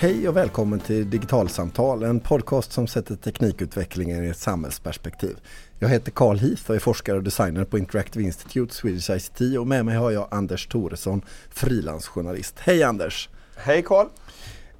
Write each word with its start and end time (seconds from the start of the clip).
Hej 0.00 0.28
och 0.28 0.36
välkommen 0.36 0.80
till 0.80 1.10
Digitalsamtal, 1.10 2.02
en 2.02 2.20
podcast 2.20 2.72
som 2.72 2.86
sätter 2.86 3.16
teknikutvecklingen 3.16 4.24
i 4.24 4.28
ett 4.28 4.36
samhällsperspektiv. 4.36 5.36
Jag 5.78 5.88
heter 5.88 6.10
Carl 6.10 6.38
Heath 6.38 6.70
och 6.70 6.74
är 6.74 6.78
forskare 6.78 7.16
och 7.16 7.22
designer 7.22 7.64
på 7.64 7.78
Interactive 7.78 8.24
Institute 8.24 8.74
Swedish 8.74 9.10
ICT 9.10 9.58
och 9.58 9.66
med 9.66 9.84
mig 9.84 9.96
har 9.96 10.10
jag 10.10 10.28
Anders 10.30 10.66
Thoresson, 10.66 11.22
frilansjournalist. 11.50 12.54
Hej 12.58 12.82
Anders! 12.82 13.28
Hej 13.56 13.82
Carl! 13.82 14.06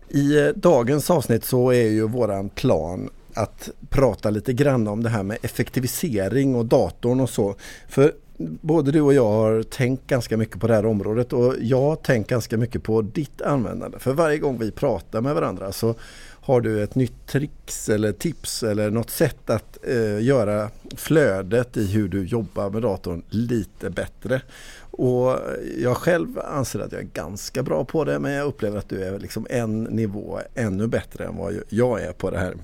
I 0.09 0.38
eh, 0.38 0.48
dagens 0.48 1.10
avsnitt 1.10 1.45
så 1.45 1.70
är 1.70 1.88
ju 1.88 2.09
våran 2.09 2.48
plan 2.48 3.10
att 3.34 3.70
prata 3.88 4.30
lite 4.30 4.52
grann 4.52 4.88
om 4.88 5.02
det 5.02 5.09
här 5.09 5.23
med 5.23 5.38
effektivisering 5.42 6.55
och 6.55 6.66
datorn 6.66 7.20
och 7.20 7.30
så. 7.30 7.55
För 7.88 8.12
både 8.60 8.92
du 8.92 9.00
och 9.00 9.14
jag 9.14 9.28
har 9.28 9.62
tänkt 9.62 10.06
ganska 10.06 10.36
mycket 10.36 10.60
på 10.60 10.66
det 10.66 10.74
här 10.74 10.86
området 10.86 11.32
och 11.32 11.54
jag 11.60 11.80
har 11.80 11.96
tänkt 11.96 12.30
ganska 12.30 12.56
mycket 12.56 12.82
på 12.82 13.02
ditt 13.02 13.42
användande. 13.42 13.98
För 13.98 14.12
varje 14.12 14.38
gång 14.38 14.58
vi 14.58 14.70
pratar 14.70 15.20
med 15.20 15.34
varandra 15.34 15.72
så 15.72 15.94
har 16.42 16.60
du 16.60 16.82
ett 16.82 16.94
nytt 16.94 17.26
tricks 17.26 17.88
eller 17.88 18.12
tips 18.12 18.62
eller 18.62 18.90
något 18.90 19.10
sätt 19.10 19.50
att 19.50 19.78
eh, 19.82 20.22
göra 20.22 20.70
flödet 20.96 21.76
i 21.76 21.86
hur 21.86 22.08
du 22.08 22.24
jobbar 22.24 22.70
med 22.70 22.82
datorn 22.82 23.22
lite 23.28 23.90
bättre. 23.90 24.42
Och 24.91 25.36
jag 25.78 25.96
själv 25.96 26.38
anser 26.38 26.80
att 26.80 26.92
jag 26.92 27.00
är 27.00 27.08
ganska 27.14 27.62
bra 27.62 27.84
på 27.84 28.04
det 28.04 28.18
men 28.18 28.32
jag 28.32 28.46
upplever 28.46 28.78
att 28.78 28.88
du 28.88 29.04
är 29.04 29.18
liksom 29.18 29.46
en 29.50 29.82
nivå 29.84 30.41
ännu 30.54 30.86
bättre 30.86 31.24
än 31.24 31.36
vad 31.36 31.54
jag 31.68 32.02
är 32.02 32.12
på 32.12 32.30
det 32.30 32.38
här. 32.38 32.54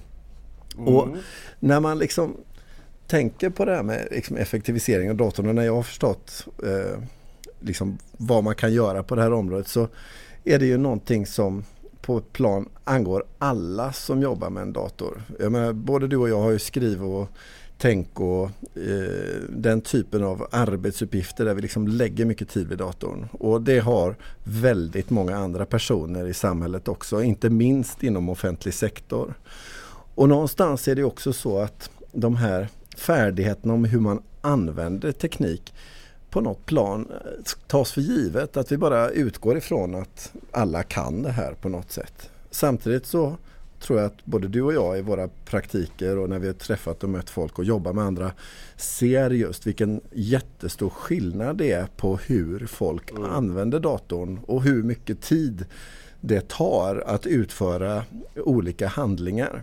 Mm. 0.79 0.95
Och 0.95 1.09
när 1.61 1.81
man 1.81 1.99
liksom 1.99 2.37
tänker 3.07 3.51
på 3.51 3.65
det 3.65 3.75
här 3.75 3.83
med 3.83 4.09
liksom 4.11 4.37
effektivisering 4.37 5.11
av 5.11 5.17
datorn 5.17 5.49
och 5.49 5.55
när 5.55 5.65
jag 5.65 5.75
har 5.75 5.83
förstått 5.83 6.47
eh, 6.63 7.01
liksom 7.61 7.99
vad 8.17 8.45
man 8.45 8.55
kan 8.55 8.73
göra 8.73 9.03
på 9.03 9.15
det 9.15 9.23
här 9.23 9.33
området 9.33 9.69
så 9.69 9.89
är 10.45 10.59
det 10.59 10.67
ju 10.67 10.79
någonting 10.79 11.27
som 11.27 11.65
på 12.01 12.19
ett 12.19 12.33
plan 12.33 12.69
angår 12.85 13.25
alla 13.39 13.93
som 13.93 14.23
jobbar 14.23 14.51
med 14.51 14.63
en 14.63 14.73
dator. 14.73 15.23
Jag 15.41 15.53
menar, 15.53 15.73
både 15.73 16.09
du 16.09 16.17
och 16.17 16.29
jag 16.29 16.41
har 16.41 16.51
ju 16.51 16.59
skriv 16.59 17.05
och 17.05 17.29
tänk 17.79 18.21
och 18.21 18.45
eh, 18.75 19.41
den 19.49 19.81
typen 19.81 20.25
av 20.25 20.47
arbetsuppgifter 20.51 21.45
där 21.45 21.55
vi 21.55 21.63
liksom 21.63 21.89
lägger 21.89 22.25
mycket 22.25 22.49
tid 22.49 22.69
vid 22.69 22.79
datorn. 22.79 23.29
Och 23.33 23.63
det 23.63 23.79
har 23.79 24.17
väldigt 24.45 25.11
många 25.11 25.37
andra 25.37 25.67
personer 25.67 26.27
i 26.27 26.35
samhället 26.35 26.89
också, 26.89 27.23
inte 27.23 27.51
minst 27.51 28.03
inom 28.03 28.29
offentlig 28.29 28.75
sektor. 28.75 29.35
Och 30.15 30.29
någonstans 30.29 30.89
är 30.89 30.95
det 30.95 31.05
också 31.05 31.33
så 31.33 31.59
att 31.59 31.91
de 32.13 32.37
här 32.37 32.69
färdigheterna 32.97 33.75
om 33.75 33.85
hur 33.85 34.01
man 34.01 34.23
använder 34.41 35.13
teknik 35.13 35.75
på 36.31 36.41
något 36.41 36.67
plan 36.67 37.13
tas 37.67 37.93
för 37.93 38.01
givet. 38.01 38.57
Att 38.57 38.73
vi 38.73 38.77
bara 38.77 39.11
utgår 39.11 39.57
ifrån 39.57 39.95
att 39.95 40.33
alla 40.51 40.83
kan 40.83 41.23
det 41.23 41.31
här 41.31 41.53
på 41.53 41.69
något 41.69 41.93
sätt. 41.93 42.31
Samtidigt 42.51 43.07
så 43.07 43.37
tror 43.81 43.99
jag 43.99 44.07
att 44.07 44.25
både 44.25 44.49
du 44.49 44.63
och 44.63 44.75
jag 44.75 44.99
i 44.99 45.03
våra 45.03 45.29
praktiker 45.29 46.19
och 46.19 46.29
när 46.29 46.39
vi 46.39 46.47
har 46.47 46.55
träffat 46.55 47.05
och 47.05 47.11
mött 47.11 47.31
folk 47.31 47.59
och 47.59 47.65
jobbar 47.65 47.93
med 47.93 48.05
andra 48.05 48.33
ser 48.77 49.31
just 49.31 49.67
vilken 49.67 50.01
jättestor 50.13 50.91
skillnad 50.91 51.57
det 51.57 51.73
är 51.73 51.87
på 51.97 52.17
hur 52.17 52.67
folk 52.67 53.11
mm. 53.11 53.25
använder 53.25 53.81
datorn 53.81 54.41
och 54.47 54.63
hur 54.63 54.83
mycket 54.83 55.21
tid 55.21 55.65
det 56.21 56.49
tar 56.49 57.05
att 57.07 57.27
utföra 57.27 58.05
olika 58.37 58.89
handlingar. 58.89 59.63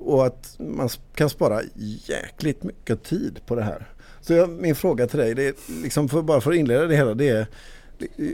Och 0.00 0.26
att 0.26 0.56
man 0.58 0.88
kan 1.14 1.30
spara 1.30 1.60
jäkligt 2.06 2.62
mycket 2.62 3.02
tid 3.02 3.40
på 3.46 3.54
det 3.54 3.62
här. 3.62 3.86
Så 4.20 4.32
jag, 4.32 4.50
min 4.50 4.74
fråga 4.74 5.06
till 5.06 5.18
dig, 5.18 5.34
det 5.34 5.48
är 5.48 5.54
liksom 5.82 6.08
för, 6.08 6.22
bara 6.22 6.40
för 6.40 6.50
att 6.50 6.56
inleda 6.56 6.86
det 6.86 6.96
hela, 6.96 7.14
det 7.14 7.28
är 7.28 7.46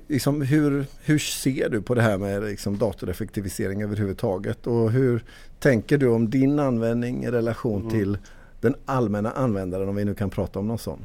liksom 0.08 0.42
hur, 0.42 0.86
hur 1.04 1.18
ser 1.18 1.68
du 1.68 1.82
på 1.82 1.94
det 1.94 2.02
här 2.02 2.18
med 2.18 2.42
liksom 2.42 2.78
datoreffektivisering 2.78 3.82
överhuvudtaget? 3.82 4.66
Och 4.66 4.90
hur 4.90 5.24
tänker 5.58 5.98
du 5.98 6.08
om 6.08 6.30
din 6.30 6.58
användning 6.58 7.24
i 7.24 7.30
relation 7.30 7.80
mm. 7.80 7.92
till 7.92 8.18
den 8.60 8.74
allmänna 8.84 9.30
användaren 9.30 9.88
om 9.88 9.96
vi 9.96 10.04
nu 10.04 10.14
kan 10.14 10.30
prata 10.30 10.58
om 10.58 10.68
någon 10.68 10.78
sån? 10.78 11.00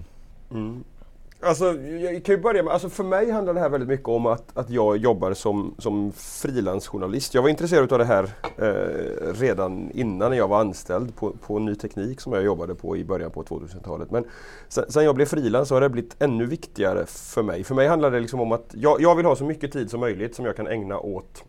Mm. 0.52 0.84
Alltså, 1.44 1.74
jag 1.82 2.26
kan 2.26 2.36
ju 2.36 2.42
börja 2.42 2.64
med, 2.64 2.74
alltså 2.74 2.90
för 2.90 3.04
mig 3.04 3.32
handlar 3.32 3.54
det 3.54 3.60
här 3.60 3.70
väldigt 3.70 3.90
mycket 3.90 4.08
om 4.08 4.26
att, 4.26 4.58
att 4.58 4.70
jag 4.70 4.98
jobbar 4.98 5.34
som, 5.34 5.76
som 5.78 6.12
frilansjournalist. 6.12 7.34
Jag 7.34 7.42
var 7.42 7.50
intresserad 7.50 7.94
av 7.94 8.00
det 8.00 8.06
här 8.06 8.24
eh, 8.58 9.34
redan 9.34 9.92
innan 9.92 10.38
jag 10.38 10.48
var 10.48 10.60
anställd 10.60 11.16
på, 11.16 11.32
på 11.32 11.60
ny 11.60 11.76
teknik 11.76 12.22
som 12.22 12.34
jag 12.34 12.44
jobbade 12.44 12.76
på 12.76 12.98
i 12.98 13.06
början 13.06 13.32
på 13.32 13.44
2000-talet. 13.44 14.12
Men 14.12 14.26
sen, 14.68 14.92
sen, 14.92 15.04
jag 15.04 15.16
blev 15.16 15.26
frilans 15.26 15.68
så 15.68 15.76
har 15.76 15.82
det 15.82 15.90
blivit 15.90 16.16
ännu 16.20 16.46
viktigare 16.46 17.06
för 17.06 17.44
mig. 17.44 17.64
För 17.64 17.76
mig 17.76 17.88
handlar 17.88 18.12
det 18.12 18.20
liksom 18.20 18.42
om 18.42 18.52
att 18.52 18.72
jag, 18.74 19.02
jag 19.02 19.16
vill 19.16 19.26
ha 19.26 19.36
så 19.36 19.46
mycket 19.46 19.72
tid 19.72 19.90
som 19.90 20.00
möjligt 20.00 20.36
som 20.36 20.46
jag 20.46 20.56
kan 20.56 20.68
ägna 20.68 21.00
åt 21.00 21.44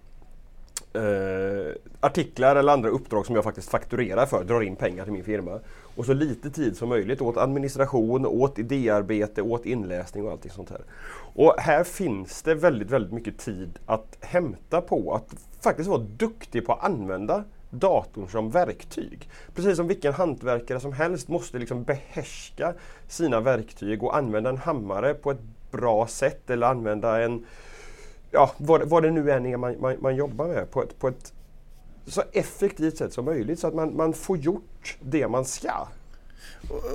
eh, 0.95 1.75
artiklar 2.01 2.57
eller 2.57 2.73
andra 2.73 2.89
uppdrag 2.89 3.27
som 3.27 3.35
jag 3.35 3.45
faktiskt 3.45 3.71
fakturerar 3.71 4.27
för, 4.27 4.45
drar 4.45 4.61
in 4.61 4.77
pengar 4.77 5.05
till 5.05 5.13
min 5.13 5.25
firma. 5.25 5.61
Och 5.97 6.07
så 6.07 6.13
lite 6.13 6.51
tid 6.51 6.77
som 6.77 6.89
möjligt 6.89 7.21
åt 7.21 7.37
administration, 7.37 8.27
åt 8.27 8.59
idéarbete, 8.59 9.43
åt 9.43 9.67
inläsning 9.67 10.25
och 10.25 10.31
allting 10.31 10.51
sånt 10.51 10.71
här. 10.71 10.81
Och 11.35 11.55
här 11.59 11.85
finns 11.85 12.43
det 12.43 12.55
väldigt, 12.55 12.91
väldigt 12.91 13.13
mycket 13.13 13.39
tid 13.39 13.79
att 13.87 14.17
hämta 14.21 14.81
på 14.81 15.15
att 15.15 15.35
faktiskt 15.61 15.89
vara 15.89 16.03
duktig 16.17 16.67
på 16.67 16.73
att 16.73 16.85
använda 16.85 17.45
datorn 17.71 18.29
som 18.29 18.51
verktyg. 18.51 19.29
Precis 19.55 19.77
som 19.77 19.89
vilken 19.89 20.13
hantverkare 20.13 20.81
som 20.81 20.93
helst 20.93 21.29
måste 21.29 21.59
liksom 21.59 21.85
behärska 21.85 22.75
sina 23.09 23.41
verktyg 23.41 24.03
och 24.03 24.17
använda 24.17 24.51
en 24.51 24.57
hammare 24.57 25.15
på 25.15 25.31
ett 25.31 25.41
bra 25.71 26.07
sätt 26.07 26.51
eller 26.51 26.67
använda 26.67 27.23
en 27.23 27.47
ja, 28.33 28.53
vad, 28.59 28.89
vad 28.89 29.03
det 29.03 29.11
nu 29.11 29.31
än 29.31 29.47
är 29.47 29.57
man, 29.57 29.81
man, 29.81 29.97
man 30.01 30.17
jobbar 30.17 30.49
med 30.49 30.71
på 30.71 30.83
ett, 30.83 30.99
på 30.99 31.09
ett 31.09 31.33
så 32.07 32.23
effektivt 32.33 32.97
sätt 32.97 33.13
som 33.13 33.25
möjligt 33.25 33.59
så 33.59 33.67
att 33.67 33.75
man, 33.75 33.97
man 33.97 34.13
får 34.13 34.39
gjort 34.39 34.97
det 35.01 35.29
man 35.29 35.45
ska. 35.45 35.89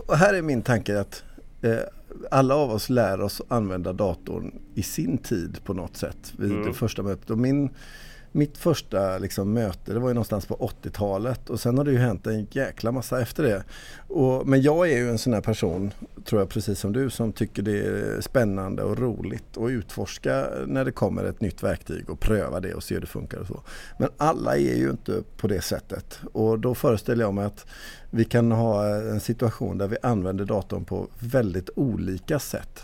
Och 0.08 0.18
här 0.18 0.34
är 0.34 0.42
min 0.42 0.62
tanke 0.62 1.00
att 1.00 1.24
eh, 1.62 1.78
alla 2.32 2.56
av 2.56 2.72
oss 2.72 2.90
lär 2.90 3.22
oss 3.22 3.42
använda 3.48 3.94
datorn 3.94 4.52
i 4.76 4.84
sin 4.84 5.18
tid 5.18 5.64
på 5.64 5.74
något 5.74 5.98
sätt 5.98 6.34
vid 6.38 6.52
mm. 6.52 6.66
det 6.68 6.74
första 6.74 7.04
mötet. 7.04 7.30
Och 7.30 7.38
min 7.38 7.70
mitt 8.32 8.58
första 8.58 9.18
liksom, 9.18 9.54
möte 9.54 9.94
det 9.94 10.00
var 10.00 10.08
ju 10.08 10.14
någonstans 10.14 10.46
på 10.46 10.72
80-talet 10.84 11.50
och 11.50 11.60
sen 11.60 11.78
har 11.78 11.86
det 11.86 11.92
ju 11.92 11.98
hänt 11.98 12.28
en 12.28 12.48
jäkla 12.52 12.92
massa 12.92 13.22
efter 13.22 13.44
det. 13.44 13.64
Och, 14.08 14.48
men 14.48 14.62
jag 14.62 14.92
är 14.92 14.98
ju 14.98 15.10
en 15.10 15.18
sån 15.18 15.34
här 15.34 15.42
person, 15.42 15.94
tror 16.26 16.42
jag 16.42 16.50
precis 16.50 16.80
som 16.80 16.94
du, 16.94 17.10
som 17.10 17.34
tycker 17.34 17.62
det 17.62 17.80
är 17.80 18.22
spännande 18.22 18.84
och 18.84 18.98
roligt 18.98 19.58
att 19.58 19.70
utforska 19.70 20.48
när 20.66 20.86
det 20.86 20.92
kommer 20.92 21.24
ett 21.24 21.42
nytt 21.42 21.64
verktyg 21.64 22.10
och 22.10 22.20
pröva 22.20 22.60
det 22.60 22.74
och 22.74 22.84
se 22.84 22.94
hur 22.94 23.02
det 23.02 23.08
funkar 23.08 23.38
och 23.38 23.48
så. 23.48 23.62
Men 24.00 24.10
alla 24.18 24.58
är 24.58 24.78
ju 24.78 24.90
inte 24.90 25.24
på 25.38 25.48
det 25.48 25.62
sättet 25.62 26.20
och 26.34 26.60
då 26.60 26.76
föreställer 26.76 27.24
jag 27.24 27.34
mig 27.34 27.46
att 27.46 27.66
vi 28.10 28.26
kan 28.26 28.52
ha 28.52 28.88
en 28.88 29.20
situation 29.20 29.78
där 29.78 29.88
vi 29.88 29.98
använder 30.04 30.46
datorn 30.46 30.86
på 30.86 31.08
väldigt 31.20 31.70
olika 31.76 32.40
sätt. 32.40 32.84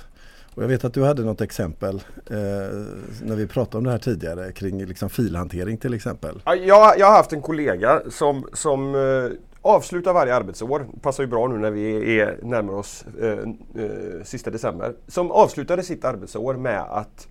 Och 0.55 0.63
jag 0.63 0.67
vet 0.67 0.85
att 0.85 0.93
du 0.93 1.03
hade 1.03 1.23
något 1.23 1.41
exempel 1.41 1.95
eh, 2.29 2.35
när 3.21 3.35
vi 3.35 3.47
pratade 3.47 3.77
om 3.77 3.83
det 3.83 3.91
här 3.91 3.97
tidigare 3.97 4.51
kring 4.51 4.85
liksom 4.85 5.09
filhantering 5.09 5.77
till 5.77 5.93
exempel. 5.93 6.41
Jag, 6.45 6.99
jag 6.99 7.05
har 7.05 7.17
haft 7.17 7.33
en 7.33 7.41
kollega 7.41 8.01
som, 8.09 8.47
som 8.53 8.95
eh, 8.95 9.31
avslutar 9.61 10.13
varje 10.13 10.35
arbetsår, 10.35 10.87
passar 11.01 11.23
ju 11.23 11.27
bra 11.27 11.47
nu 11.47 11.57
när 11.57 11.71
vi 11.71 12.19
är 12.19 12.39
närmar 12.43 12.73
oss 12.73 13.05
eh, 13.21 13.29
eh, 13.29 14.23
sista 14.23 14.51
december, 14.51 14.95
som 15.07 15.31
avslutade 15.31 15.83
sitt 15.83 16.05
arbetsår 16.05 16.53
med 16.53 16.81
att 16.81 17.27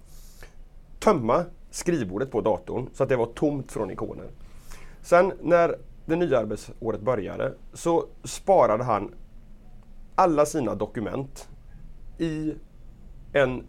tömma 1.01 1.45
skrivbordet 1.71 2.31
på 2.31 2.41
datorn 2.41 2.89
så 2.93 3.03
att 3.03 3.09
det 3.09 3.17
var 3.17 3.27
tomt 3.27 3.73
från 3.73 3.91
ikoner. 3.91 4.27
Sen 5.03 5.33
när 5.43 5.77
det 6.07 6.17
nya 6.17 6.39
arbetsåret 6.39 7.01
började 7.01 7.53
så 7.73 8.07
sparade 8.25 8.85
han 8.85 9.15
alla 10.15 10.47
sina 10.47 10.75
dokument 10.75 11.49
i 12.19 12.55
en 13.33 13.65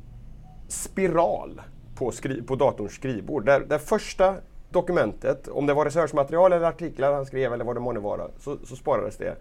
spiral 0.68 1.62
på, 1.96 2.12
skri 2.12 2.42
på 2.42 2.56
datorns 2.56 2.94
skrivbord. 2.94 3.46
Där, 3.46 3.60
där 3.60 3.78
första 3.78 4.36
dokumentet, 4.70 5.48
om 5.48 5.66
det 5.66 5.74
var 5.74 5.86
researchmaterial 5.86 6.54
eller 6.54 6.68
artiklar 6.68 7.14
han 7.14 7.26
skrev 7.26 7.54
eller 7.54 7.66
vad 7.66 7.76
det 7.76 7.80
månde 7.80 8.02
vara, 8.02 8.28
så, 8.40 8.58
så 8.66 8.76
sparades 8.76 9.18
det 9.18 9.36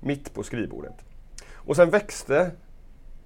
mitt 0.00 0.34
på 0.34 0.42
skrivbordet. 0.42 0.94
Och 1.54 1.76
sen 1.76 1.90
växte, 1.90 2.50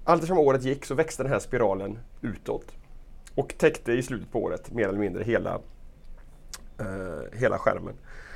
allt 0.05 0.27
som 0.27 0.39
året 0.39 0.63
gick 0.63 0.85
så 0.85 0.95
växte 0.95 1.23
den 1.23 1.33
här 1.33 1.39
spiralen 1.39 1.99
utåt 2.21 2.73
och 3.35 3.55
täckte 3.59 3.93
i 3.93 4.03
slutet 4.03 4.33
på 4.33 4.43
året 4.43 4.73
mer 4.73 4.89
eller 4.89 4.99
mindre 4.99 5.25
hela, 5.25 5.61
eh, 6.79 7.39
hela 7.39 7.59
skärmen. 7.59 7.95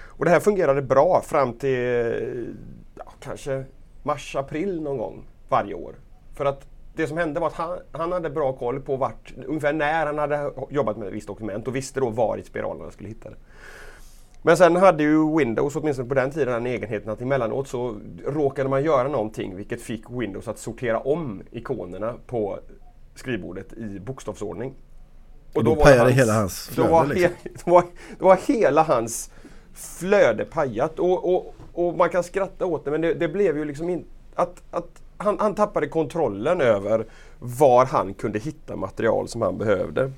Och 0.08 0.24
det 0.24 0.30
här 0.30 0.40
fungerade 0.40 0.82
bra 0.82 1.22
fram 1.24 1.52
till 1.52 2.56
ja, 2.94 3.12
kanske 3.20 3.64
mars-april 4.02 4.82
någon 4.82 4.98
gång 4.98 5.24
varje 5.48 5.74
år. 5.74 5.94
För 6.34 6.44
att 6.44 6.66
det 6.94 7.06
som 7.06 7.16
hände 7.16 7.40
var 7.40 7.46
att 7.46 7.52
han, 7.52 7.78
han 7.92 8.12
hade 8.12 8.30
bra 8.30 8.52
koll 8.52 8.80
på 8.80 8.96
vart, 8.96 9.32
ungefär 9.46 9.72
när 9.72 10.06
han 10.06 10.18
hade 10.18 10.50
jobbat 10.70 10.96
med 10.96 11.08
ett 11.08 11.14
visst 11.14 11.26
dokument 11.26 11.68
och 11.68 11.76
visste 11.76 12.00
då 12.00 12.10
var 12.10 12.36
i 12.36 12.42
spiralen 12.42 12.82
han 12.82 12.92
skulle 12.92 13.08
hitta 13.08 13.30
det. 13.30 13.36
Men 14.42 14.56
sen 14.56 14.76
hade 14.76 15.02
ju 15.02 15.36
Windows, 15.38 15.76
åtminstone 15.76 16.08
på 16.08 16.14
den 16.14 16.30
tiden, 16.30 16.52
den 16.52 16.66
egenheten 16.66 17.10
att 17.10 17.20
emellanåt 17.20 17.68
så 17.68 17.96
råkade 18.26 18.68
man 18.68 18.84
göra 18.84 19.08
någonting 19.08 19.56
vilket 19.56 19.82
fick 19.82 20.04
Windows 20.10 20.48
att 20.48 20.58
sortera 20.58 21.00
om 21.00 21.42
ikonerna 21.50 22.14
på 22.26 22.58
skrivbordet 23.14 23.72
i 23.72 24.00
bokstavsordning. 24.00 24.74
Och 25.54 25.64
då, 25.64 25.74
då 25.74 25.80
pajade 25.80 26.02
hans, 26.02 26.16
hela 26.16 26.32
hans 26.32 26.68
flöde? 26.68 26.88
Då 26.88 26.94
var, 26.94 27.06
liksom. 27.06 27.30
he, 27.42 27.50
då, 27.64 27.70
var, 27.70 27.84
då 28.18 28.24
var 28.24 28.36
hela 28.36 28.82
hans 28.82 29.30
flöde 29.74 30.44
pajat. 30.44 30.98
Och, 30.98 31.34
och, 31.34 31.54
och 31.72 31.96
man 31.96 32.08
kan 32.08 32.24
skratta 32.24 32.66
åt 32.66 32.84
det 32.84 32.90
men 32.90 33.00
det, 33.00 33.14
det 33.14 33.28
blev 33.28 33.56
ju 33.56 33.64
liksom 33.64 33.88
inte... 33.88 34.08
Att, 34.34 34.62
att 34.70 35.02
han, 35.22 35.36
han 35.40 35.54
tappade 35.54 35.88
kontrollen 35.88 36.60
över 36.60 37.06
var 37.38 37.86
han 37.86 38.14
kunde 38.14 38.38
hitta 38.38 38.76
material 38.76 39.28
som 39.28 39.42
han 39.42 39.58
behövde. 39.58 40.12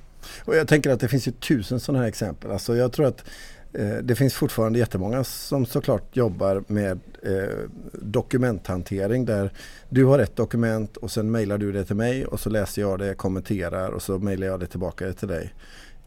Och 0.44 0.56
jag 0.56 0.68
tänker 0.68 0.90
att 0.90 1.00
det 1.00 1.08
finns 1.08 1.28
ju 1.28 1.32
tusen 1.32 1.80
sådana 1.80 2.02
här 2.02 2.08
exempel. 2.08 2.50
Alltså 2.50 2.76
jag 2.76 2.92
tror 2.92 3.06
att 3.06 3.24
eh, 3.72 3.96
det 4.02 4.14
finns 4.14 4.34
fortfarande 4.34 4.78
jättemånga 4.78 5.24
som 5.24 5.66
såklart 5.66 6.16
jobbar 6.16 6.64
med 6.66 7.00
eh, 7.22 7.58
dokumenthantering 7.92 9.24
där 9.24 9.50
du 9.88 10.04
har 10.04 10.18
ett 10.18 10.36
dokument 10.36 10.96
och 10.96 11.10
sen 11.10 11.30
mejlar 11.30 11.58
du 11.58 11.72
det 11.72 11.84
till 11.84 11.96
mig 11.96 12.26
och 12.26 12.40
så 12.40 12.50
läser 12.50 12.82
jag 12.82 12.98
det, 12.98 13.14
kommenterar 13.14 13.90
och 13.90 14.02
så 14.02 14.18
mejlar 14.18 14.46
jag 14.46 14.60
det 14.60 14.66
tillbaka 14.66 15.12
till 15.12 15.28
dig. 15.28 15.54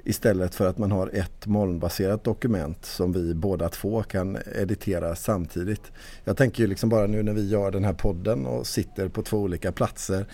Istället 0.08 0.56
för 0.56 0.68
att 0.68 0.78
man 0.78 0.92
har 0.92 1.10
ett 1.14 1.46
molnbaserat 1.46 2.24
dokument 2.24 2.86
som 2.86 3.14
vi 3.14 3.34
båda 3.34 3.70
två 3.70 4.04
kan 4.04 4.38
editera 4.56 5.16
samtidigt. 5.16 5.92
Jag 6.24 6.38
tänker 6.38 6.64
ju 6.64 6.68
liksom 6.68 6.90
bara 6.90 7.08
nu 7.08 7.24
när 7.24 7.34
vi 7.34 7.48
gör 7.50 7.72
den 7.72 7.84
här 7.84 7.94
podden 7.94 8.46
och 8.46 8.68
sitter 8.68 9.08
på 9.10 9.22
två 9.22 9.38
olika 9.38 9.72
platser 9.72 10.26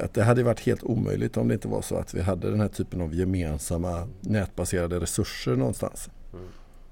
att 0.00 0.14
det 0.14 0.22
hade 0.22 0.42
varit 0.42 0.60
helt 0.60 0.82
omöjligt 0.82 1.36
om 1.36 1.48
det 1.48 1.54
inte 1.54 1.68
var 1.68 1.82
så 1.82 1.96
att 1.96 2.14
vi 2.14 2.20
hade 2.20 2.50
den 2.50 2.60
här 2.60 2.68
typen 2.68 3.00
av 3.00 3.14
gemensamma 3.14 4.08
nätbaserade 4.20 5.00
resurser 5.00 5.56
någonstans. 5.56 6.10
Mm. 6.32 6.46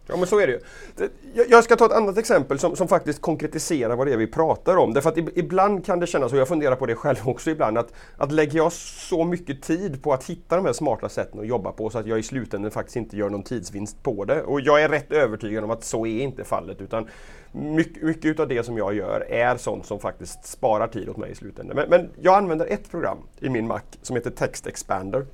Ja 0.09 0.17
men 0.17 0.27
så 0.27 0.41
är 0.41 0.47
det 0.47 0.53
ju. 0.53 0.61
Jag 1.49 1.65
ska 1.65 1.77
ta 1.77 1.87
ett 1.87 1.93
annat 1.93 2.19
exempel 2.19 2.59
som, 2.59 2.77
som 2.77 2.89
faktiskt 2.89 3.21
konkretiserar 3.21 3.97
vad 3.97 4.07
det 4.07 4.13
är 4.13 4.17
vi 4.17 4.27
pratar 4.27 4.77
om. 4.77 4.95
Därför 4.95 5.11
att 5.11 5.19
ibland 5.19 5.87
kan 5.87 6.01
det 6.01 6.07
kännas, 6.07 6.33
och 6.33 6.39
jag 6.39 6.49
funderar 6.49 6.77
på 6.77 6.87
det 6.87 6.95
själv 6.95 7.19
också 7.25 7.51
ibland, 7.51 7.79
att, 7.79 7.93
att 8.17 8.33
lägger 8.33 8.57
jag 8.57 8.73
så 8.73 9.25
mycket 9.25 9.63
tid 9.63 10.03
på 10.03 10.13
att 10.13 10.25
hitta 10.25 10.57
de 10.57 10.65
här 10.67 10.73
smarta 10.73 11.09
sätten 11.09 11.41
att 11.41 11.47
jobba 11.47 11.73
på 11.73 11.91
så 11.91 11.99
att 11.99 12.07
jag 12.07 12.19
i 12.19 12.23
slutändan 12.23 12.71
faktiskt 12.71 12.97
inte 12.97 13.17
gör 13.17 13.31
någon 13.31 13.43
tidsvinst 13.43 14.03
på 14.03 14.25
det. 14.25 14.43
Och 14.43 14.61
jag 14.61 14.83
är 14.83 14.89
rätt 14.89 15.13
övertygad 15.13 15.65
om 15.65 15.71
att 15.71 15.85
så 15.85 16.07
är 16.07 16.23
inte 16.23 16.45
fallet. 16.45 16.81
Utan 16.81 17.09
mycket, 17.53 18.03
mycket 18.03 18.41
av 18.41 18.49
det 18.49 18.63
som 18.63 18.79
jag 18.79 18.95
gör 18.95 19.27
är 19.31 19.57
sånt 19.57 19.87
som 19.87 20.01
faktiskt 20.01 20.47
sparar 20.47 20.87
tid 20.87 21.09
åt 21.09 21.17
mig 21.17 21.31
i 21.31 21.35
slutändan. 21.35 21.77
Men, 21.77 21.89
men 21.91 22.11
jag 22.21 22.35
använder 22.35 22.67
ett 22.67 22.91
program 22.91 23.19
i 23.41 23.49
min 23.49 23.67
Mac 23.67 23.81
som 24.03 24.17
heter 24.17 24.31
Text 24.31 24.67
Expander. 24.67 25.27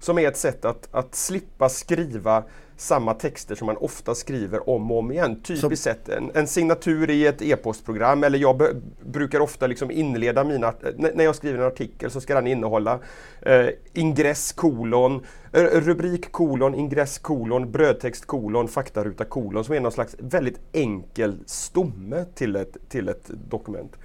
Som 0.00 0.18
är 0.18 0.28
ett 0.28 0.36
sätt 0.36 0.64
att, 0.64 0.88
att 0.90 1.14
slippa 1.14 1.68
skriva 1.68 2.44
samma 2.80 3.14
texter 3.14 3.54
som 3.54 3.66
man 3.66 3.76
ofta 3.76 4.14
skriver 4.14 4.68
om 4.68 4.90
och 4.90 4.98
om 4.98 5.12
igen. 5.12 5.42
Typiskt 5.42 5.84
sett 5.84 6.08
en, 6.08 6.30
en 6.34 6.46
signatur 6.46 7.10
i 7.10 7.26
ett 7.26 7.42
e-postprogram 7.42 8.24
eller 8.24 8.38
jag 8.38 8.56
be, 8.56 8.74
brukar 9.00 9.40
ofta 9.40 9.66
liksom 9.66 9.90
inleda 9.90 10.44
mina, 10.44 10.74
när 10.96 11.24
jag 11.24 11.34
skriver 11.34 11.58
en 11.58 11.66
artikel 11.66 12.10
så 12.10 12.20
ska 12.20 12.34
den 12.34 12.46
innehålla 12.46 12.98
eh, 13.42 13.66
ingress 13.92 14.52
kolon, 14.52 15.26
eh, 15.52 15.62
rubrik 15.62 16.32
kolon, 16.32 16.74
ingress 16.74 17.18
kolon, 17.18 17.72
brödtext 17.72 18.26
kolon, 18.26 18.68
faktaruta 18.68 19.24
kolon 19.24 19.64
som 19.64 19.74
är 19.74 19.80
någon 19.80 19.92
slags 19.92 20.16
väldigt 20.18 20.60
enkel 20.72 21.38
stomme 21.46 22.24
till 22.34 22.56
ett, 22.56 22.76
till 22.88 23.08
ett 23.08 23.30
dokument. 23.50 23.96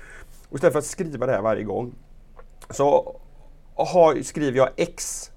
Och 0.49 0.55
istället 0.55 0.73
för 0.73 0.79
att 0.79 0.85
skriva 0.85 1.25
det 1.25 1.31
här 1.31 1.41
varje 1.41 1.63
gång 1.63 1.95
så 2.69 3.19
har, 3.75 4.21
skriver 4.21 4.57
jag 4.57 4.69
X 4.77 5.29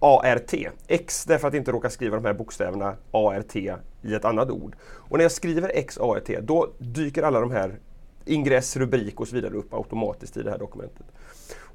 ART. 0.00 0.54
X 0.86 1.24
därför 1.24 1.48
att 1.48 1.54
inte 1.54 1.72
råka 1.72 1.90
skriva 1.90 2.16
de 2.16 2.24
här 2.24 2.34
bokstäverna 2.34 2.96
ART 3.10 3.56
i 3.56 4.14
ett 4.14 4.24
annat 4.24 4.50
ord. 4.50 4.76
Och 4.82 5.18
när 5.18 5.24
jag 5.24 5.32
skriver 5.32 5.70
X 5.74 5.98
ART 5.98 6.30
då 6.42 6.68
dyker 6.78 7.22
alla 7.22 7.40
de 7.40 7.50
här 7.50 7.78
ingress, 8.24 8.76
rubrik 8.76 9.20
och 9.20 9.28
så 9.28 9.34
vidare 9.34 9.54
upp 9.54 9.74
automatiskt 9.74 10.36
i 10.36 10.42
det 10.42 10.50
här 10.50 10.58
dokumentet. 10.58 11.06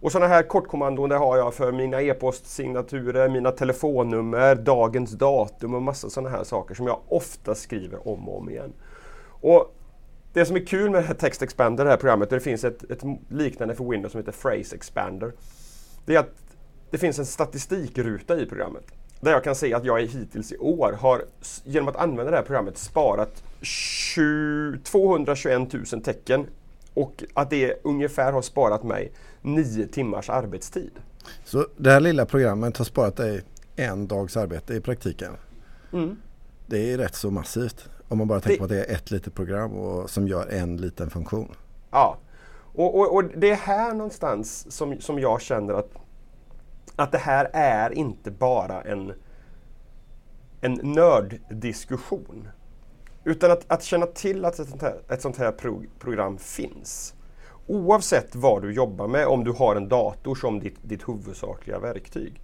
Och 0.03 0.11
sådana 0.11 0.27
här 0.27 0.43
kortkommandon 0.43 1.09
det 1.09 1.15
har 1.15 1.37
jag 1.37 1.53
för 1.53 1.71
mina 1.71 2.01
e-postsignaturer, 2.01 3.29
mina 3.29 3.51
telefonnummer, 3.51 4.55
dagens 4.55 5.11
datum 5.11 5.73
och 5.73 5.81
massa 5.81 6.09
sådana 6.09 6.29
här 6.29 6.43
saker 6.43 6.75
som 6.75 6.87
jag 6.87 6.99
ofta 7.07 7.55
skriver 7.55 8.07
om 8.07 8.29
och 8.29 8.37
om 8.37 8.49
igen. 8.49 8.73
Och 9.41 9.75
det 10.33 10.45
som 10.45 10.55
är 10.55 10.65
kul 10.65 10.89
med 10.89 11.01
det 11.01 11.07
här 11.07 11.13
Text 11.13 11.41
Expander, 11.41 11.83
det 11.83 11.89
här 11.89 11.97
programmet, 11.97 12.29
det 12.29 12.39
finns 12.39 12.63
ett, 12.63 12.91
ett 12.91 13.01
liknande 13.29 13.75
för 13.75 13.83
Windows 13.83 14.11
som 14.11 14.19
heter 14.19 14.31
Phrase 14.31 14.75
Expander. 14.75 15.31
Det 16.05 16.15
är 16.15 16.19
att 16.19 16.52
det 16.93 16.99
finns 16.99 17.19
en 17.19 17.25
statistikruta 17.25 18.39
i 18.39 18.45
programmet. 18.45 18.83
Där 19.19 19.31
jag 19.31 19.43
kan 19.43 19.55
se 19.55 19.73
att 19.73 19.85
jag 19.85 20.01
hittills 20.01 20.51
i 20.51 20.57
år 20.57 20.91
har 20.91 21.21
genom 21.63 21.87
att 21.89 21.95
använda 21.95 22.31
det 22.31 22.37
här 22.37 22.43
programmet 22.43 22.77
sparat 22.77 23.43
20, 23.61 24.77
221 24.83 25.73
000 25.73 25.85
tecken. 25.85 26.47
Och 26.93 27.23
att 27.33 27.49
det 27.49 27.79
ungefär 27.83 28.31
har 28.31 28.41
sparat 28.41 28.83
mig 28.83 29.11
9 29.41 29.87
timmars 29.87 30.29
arbetstid. 30.29 30.91
Så 31.45 31.67
det 31.77 31.91
här 31.91 31.99
lilla 31.99 32.25
programmet 32.25 32.77
har 32.77 32.85
sparat 32.85 33.15
dig 33.15 33.43
en 33.75 34.07
dags 34.07 34.37
arbete 34.37 34.73
i 34.73 34.81
praktiken? 34.81 35.33
Mm. 35.93 36.17
Det 36.65 36.93
är 36.93 36.97
rätt 36.97 37.15
så 37.15 37.31
massivt. 37.31 37.89
Om 38.07 38.17
man 38.17 38.27
bara 38.27 38.39
tänker 38.39 38.53
det... 38.53 38.57
på 38.57 38.63
att 38.63 38.69
det 38.69 38.83
är 38.83 38.95
ett 38.95 39.11
litet 39.11 39.33
program 39.33 39.71
och, 39.71 40.09
som 40.09 40.27
gör 40.27 40.47
en 40.47 40.77
liten 40.77 41.09
funktion. 41.09 41.55
Ja, 41.91 42.17
och, 42.75 42.99
och, 42.99 43.15
och, 43.15 43.23
det 43.23 43.49
är 43.49 43.55
här 43.55 43.93
någonstans 43.93 44.71
som, 44.71 45.01
som 45.01 45.19
jag 45.19 45.41
känner 45.41 45.73
att 45.73 46.02
att 46.95 47.11
det 47.11 47.17
här 47.17 47.49
är 47.53 47.93
inte 47.93 48.31
bara 48.31 48.81
en, 48.81 49.13
en 50.61 50.79
nörddiskussion. 50.83 52.47
Utan 53.23 53.51
att, 53.51 53.71
att 53.71 53.83
känna 53.83 54.05
till 54.05 54.45
att 54.45 54.59
ett 54.59 54.69
sånt 54.69 54.81
här, 54.81 55.01
ett 55.09 55.21
sånt 55.21 55.37
här 55.37 55.51
pro, 55.51 55.83
program 55.99 56.37
finns. 56.37 57.15
Oavsett 57.67 58.35
vad 58.35 58.61
du 58.61 58.73
jobbar 58.73 59.07
med, 59.07 59.27
om 59.27 59.43
du 59.43 59.51
har 59.51 59.75
en 59.75 59.89
dator 59.89 60.35
som 60.35 60.59
ditt, 60.59 60.75
ditt 60.81 61.09
huvudsakliga 61.09 61.79
verktyg, 61.79 62.41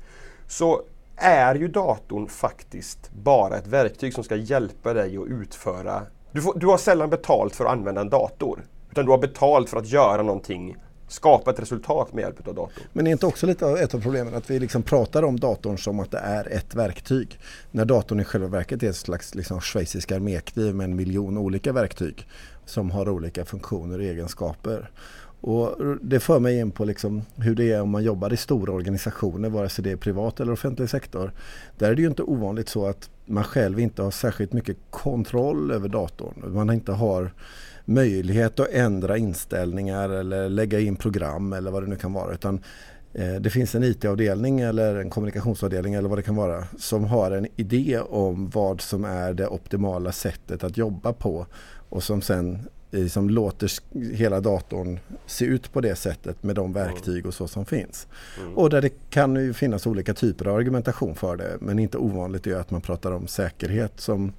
så 0.47 0.81
är 1.15 1.55
ju 1.55 1.67
datorn 1.67 2.27
faktiskt 2.27 3.11
bara 3.11 3.57
ett 3.57 3.67
verktyg 3.67 4.13
som 4.13 4.23
ska 4.23 4.35
hjälpa 4.35 4.93
dig 4.93 5.17
att 5.17 5.27
utföra... 5.27 6.01
Du, 6.31 6.41
får, 6.41 6.59
du 6.59 6.67
har 6.67 6.77
sällan 6.77 7.09
betalt 7.09 7.55
för 7.55 7.65
att 7.65 7.71
använda 7.71 8.01
en 8.01 8.09
dator. 8.09 8.63
Utan 8.91 9.05
du 9.05 9.11
har 9.11 9.17
betalt 9.17 9.69
för 9.69 9.77
att 9.77 9.87
göra 9.87 10.21
någonting 10.21 10.77
skapa 11.09 11.51
ett 11.51 11.59
resultat 11.59 12.13
med 12.13 12.21
hjälp 12.21 12.47
av 12.47 12.55
datorn. 12.55 12.83
Men 12.93 13.07
är 13.07 13.11
inte 13.11 13.25
också 13.25 13.45
lite 13.45 13.65
av 13.65 13.77
ett 13.77 13.93
av 13.93 14.01
problemen 14.01 14.35
att 14.35 14.49
vi 14.49 14.59
liksom 14.59 14.83
pratar 14.83 15.23
om 15.23 15.39
datorn 15.39 15.77
som 15.77 15.99
att 15.99 16.11
det 16.11 16.17
är 16.17 16.51
ett 16.51 16.75
verktyg. 16.75 17.39
När 17.71 17.85
datorn 17.85 18.19
i 18.19 18.23
själva 18.23 18.47
verket 18.47 18.83
är 18.83 18.89
ett 18.89 18.95
slags 18.95 19.35
liksom 19.35 19.61
schweizisk 19.61 20.11
armékniv 20.11 20.75
med 20.75 20.83
en 20.83 20.95
miljon 20.95 21.37
olika 21.37 21.73
verktyg 21.73 22.27
som 22.65 22.91
har 22.91 23.09
olika 23.09 23.45
funktioner 23.45 23.99
och 23.99 24.05
egenskaper. 24.05 24.89
Och 25.41 25.75
det 26.01 26.19
för 26.19 26.39
mig 26.39 26.59
in 26.59 26.71
på 26.71 26.85
liksom 26.85 27.21
hur 27.35 27.55
det 27.55 27.71
är 27.71 27.81
om 27.81 27.89
man 27.89 28.03
jobbar 28.03 28.33
i 28.33 28.37
stora 28.37 28.73
organisationer, 28.73 29.49
vare 29.49 29.69
sig 29.69 29.83
det 29.83 29.91
är 29.91 29.95
privat 29.95 30.39
eller 30.39 30.51
offentlig 30.51 30.89
sektor. 30.89 31.31
Där 31.77 31.91
är 31.91 31.95
det 31.95 32.01
ju 32.01 32.07
inte 32.07 32.23
ovanligt 32.23 32.69
så 32.69 32.85
att 32.85 33.09
man 33.25 33.43
själv 33.43 33.79
inte 33.79 34.01
har 34.01 34.11
särskilt 34.11 34.53
mycket 34.53 34.77
kontroll 34.89 35.71
över 35.71 35.89
datorn. 35.89 36.53
Man 36.53 36.69
inte 36.69 36.91
har 36.91 37.31
möjlighet 37.89 38.59
att 38.59 38.69
ändra 38.69 39.17
inställningar 39.17 40.09
eller 40.09 40.49
lägga 40.49 40.79
in 40.79 40.95
program 40.95 41.53
eller 41.53 41.71
vad 41.71 41.83
det 41.83 41.87
nu 41.87 41.95
kan 41.95 42.13
vara. 42.13 42.33
Utan 42.33 42.63
eh, 43.13 43.33
det 43.33 43.49
finns 43.49 43.75
en 43.75 43.83
IT-avdelning 43.83 44.59
eller 44.59 44.95
en 44.95 45.09
kommunikationsavdelning 45.09 45.93
eller 45.93 46.09
vad 46.09 46.17
det 46.17 46.23
kan 46.23 46.35
vara 46.35 46.63
som 46.77 47.03
har 47.03 47.31
en 47.31 47.47
idé 47.55 47.99
om 47.99 48.49
vad 48.49 48.81
som 48.81 49.05
är 49.05 49.33
det 49.33 49.47
optimala 49.47 50.11
sättet 50.11 50.63
att 50.63 50.77
jobba 50.77 51.13
på 51.13 51.45
och 51.89 52.03
som 52.03 52.21
sen 52.21 52.59
liksom 52.91 53.29
låter 53.29 53.71
hela 54.15 54.39
datorn 54.39 54.99
se 55.25 55.45
ut 55.45 55.73
på 55.73 55.81
det 55.81 55.95
sättet 55.95 56.43
med 56.43 56.55
de 56.55 56.73
verktyg 56.73 57.25
och 57.25 57.33
så 57.33 57.47
som 57.47 57.65
finns. 57.65 58.07
Mm. 58.39 58.57
Och 58.57 58.69
där 58.69 58.81
det 58.81 59.09
kan 59.09 59.35
ju 59.35 59.53
finnas 59.53 59.87
olika 59.87 60.13
typer 60.13 60.47
av 60.47 60.55
argumentation 60.55 61.15
för 61.15 61.35
det 61.35 61.57
men 61.59 61.79
inte 61.79 61.97
ovanligt 61.97 62.47
är 62.47 62.55
att 62.55 62.71
man 62.71 62.81
pratar 62.81 63.11
om 63.11 63.27
säkerhet 63.27 63.99
som 63.99 64.33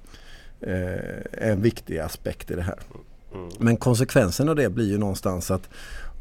eh, 0.61 0.73
är 1.31 1.51
en 1.51 1.61
viktig 1.61 1.99
aspekt 1.99 2.51
i 2.51 2.55
det 2.55 2.61
här. 2.61 2.79
Mm. 3.33 3.49
Men 3.59 3.77
konsekvensen 3.77 4.49
av 4.49 4.55
det 4.55 4.69
blir 4.69 4.87
ju 4.87 4.97
någonstans 4.97 5.51
att 5.51 5.69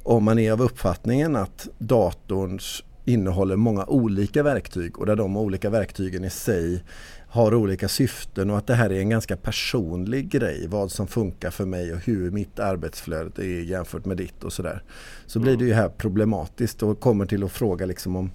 om 0.02 0.24
man 0.24 0.38
är 0.38 0.52
av 0.52 0.62
uppfattningen 0.62 1.36
att 1.36 1.68
datorn 1.78 2.58
innehåller 3.04 3.56
många 3.56 3.84
olika 3.84 4.42
verktyg 4.42 4.98
och 4.98 5.06
där 5.06 5.16
de 5.16 5.36
olika 5.36 5.70
verktygen 5.70 6.24
i 6.24 6.30
sig 6.30 6.84
har 7.28 7.54
olika 7.54 7.88
syften 7.88 8.50
och 8.50 8.58
att 8.58 8.66
det 8.66 8.74
här 8.74 8.92
är 8.92 9.00
en 9.00 9.08
ganska 9.08 9.36
personlig 9.36 10.28
grej. 10.28 10.66
Vad 10.68 10.92
som 10.92 11.06
funkar 11.06 11.50
för 11.50 11.64
mig 11.64 11.92
och 11.92 11.98
hur 11.98 12.30
mitt 12.30 12.58
arbetsflöde 12.58 13.44
är 13.44 13.62
jämfört 13.62 14.04
med 14.04 14.16
ditt 14.16 14.44
och 14.44 14.52
sådär. 14.52 14.82
Så 15.26 15.40
blir 15.40 15.56
det 15.56 15.64
ju 15.64 15.72
här 15.72 15.88
problematiskt 15.88 16.82
och 16.82 17.00
kommer 17.00 17.26
till 17.26 17.44
att 17.44 17.52
fråga 17.52 17.86
liksom 17.86 18.16
om 18.16 18.30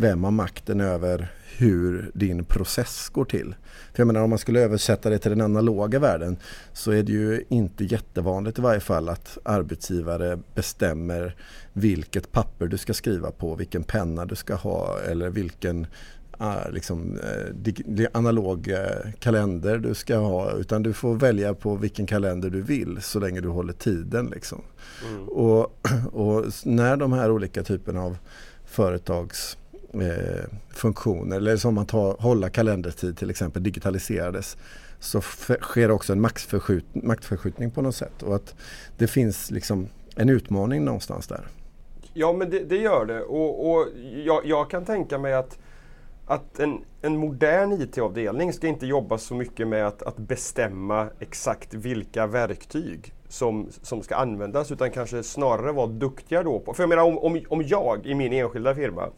vem 0.00 0.24
har 0.24 0.30
makten 0.30 0.80
över 0.80 1.32
hur 1.56 2.10
din 2.14 2.44
process 2.44 3.08
går 3.08 3.24
till. 3.24 3.54
För 3.92 4.00
jag 4.00 4.06
menar 4.06 4.20
om 4.20 4.30
man 4.30 4.38
skulle 4.38 4.60
översätta 4.60 5.10
det 5.10 5.18
till 5.18 5.30
den 5.30 5.40
analoga 5.40 5.98
världen 5.98 6.36
så 6.72 6.90
är 6.90 7.02
det 7.02 7.12
ju 7.12 7.44
inte 7.48 7.84
jättevanligt 7.84 8.58
i 8.58 8.62
varje 8.62 8.80
fall 8.80 9.08
att 9.08 9.38
arbetsgivare 9.42 10.38
bestämmer 10.54 11.36
vilket 11.72 12.32
papper 12.32 12.66
du 12.66 12.78
ska 12.78 12.94
skriva 12.94 13.30
på, 13.30 13.54
vilken 13.54 13.84
penna 13.84 14.24
du 14.24 14.34
ska 14.34 14.54
ha 14.54 15.00
eller 15.00 15.30
vilken 15.30 15.86
uh, 16.40 16.70
liksom, 16.72 17.18
uh, 17.98 18.06
analog 18.12 18.68
uh, 18.68 19.12
kalender 19.18 19.78
du 19.78 19.94
ska 19.94 20.16
ha 20.16 20.52
utan 20.52 20.82
du 20.82 20.92
får 20.92 21.14
välja 21.14 21.54
på 21.54 21.76
vilken 21.76 22.06
kalender 22.06 22.50
du 22.50 22.62
vill 22.62 22.98
så 23.02 23.20
länge 23.20 23.40
du 23.40 23.48
håller 23.48 23.72
tiden. 23.72 24.26
Liksom. 24.26 24.62
Mm. 25.08 25.28
Och, 25.28 25.80
och 26.12 26.44
när 26.64 26.96
de 26.96 27.12
här 27.12 27.30
olika 27.30 27.62
typerna 27.62 28.02
av 28.02 28.16
företags 28.68 29.56
eh, 29.67 29.67
Eh, 29.94 30.44
funktioner 30.70 31.36
eller 31.36 31.56
som 31.56 31.78
att 31.78 31.88
tar 31.88 32.16
hålla 32.18 32.50
kalendertid 32.50 33.18
till 33.18 33.30
exempel 33.30 33.62
digitaliserades 33.62 34.56
så 34.98 35.20
sker 35.60 35.90
också 35.90 36.12
en 36.12 36.20
maxförskjut, 36.20 36.84
maktförskjutning 36.92 37.70
på 37.70 37.82
något 37.82 37.94
sätt 37.94 38.22
och 38.22 38.34
att 38.34 38.54
det 38.98 39.06
finns 39.06 39.50
liksom 39.50 39.88
en 40.16 40.28
utmaning 40.28 40.84
någonstans 40.84 41.26
där. 41.26 41.46
Ja 42.14 42.32
men 42.32 42.50
det, 42.50 42.64
det 42.64 42.76
gör 42.76 43.06
det 43.06 43.22
och, 43.22 43.70
och 43.70 43.86
jag, 44.24 44.46
jag, 44.46 44.70
kan 44.70 44.84
tänka 44.84 45.18
mig 45.18 45.34
att, 45.34 45.58
att 46.26 46.58
en, 46.58 46.84
en 47.02 47.16
modern 47.16 47.72
IT-avdelning 47.72 48.52
ska 48.52 48.66
inte 48.66 48.86
jobba 48.86 49.18
så 49.18 49.34
mycket 49.34 49.68
med 49.68 49.86
att, 49.86 50.02
att 50.02 50.16
bestämma 50.16 51.08
exakt 51.18 51.74
vilka 51.74 52.26
verktyg 52.26 53.12
som, 53.28 53.68
som 53.82 54.02
ska 54.02 54.16
användas 54.16 54.72
utan 54.72 54.90
kanske 54.90 55.22
snarare 55.22 55.72
vara 55.72 55.86
duktiga 55.86 56.42
då 56.42 56.58
på, 56.58 56.74
för 56.74 56.82
jag 56.82 56.88
menar 56.88 57.02
om, 57.02 57.18
om, 57.18 57.40
om 57.48 57.62
jag 57.62 58.06
i 58.06 58.14
min 58.14 58.32
enskilda 58.32 58.74
firma 58.74 59.08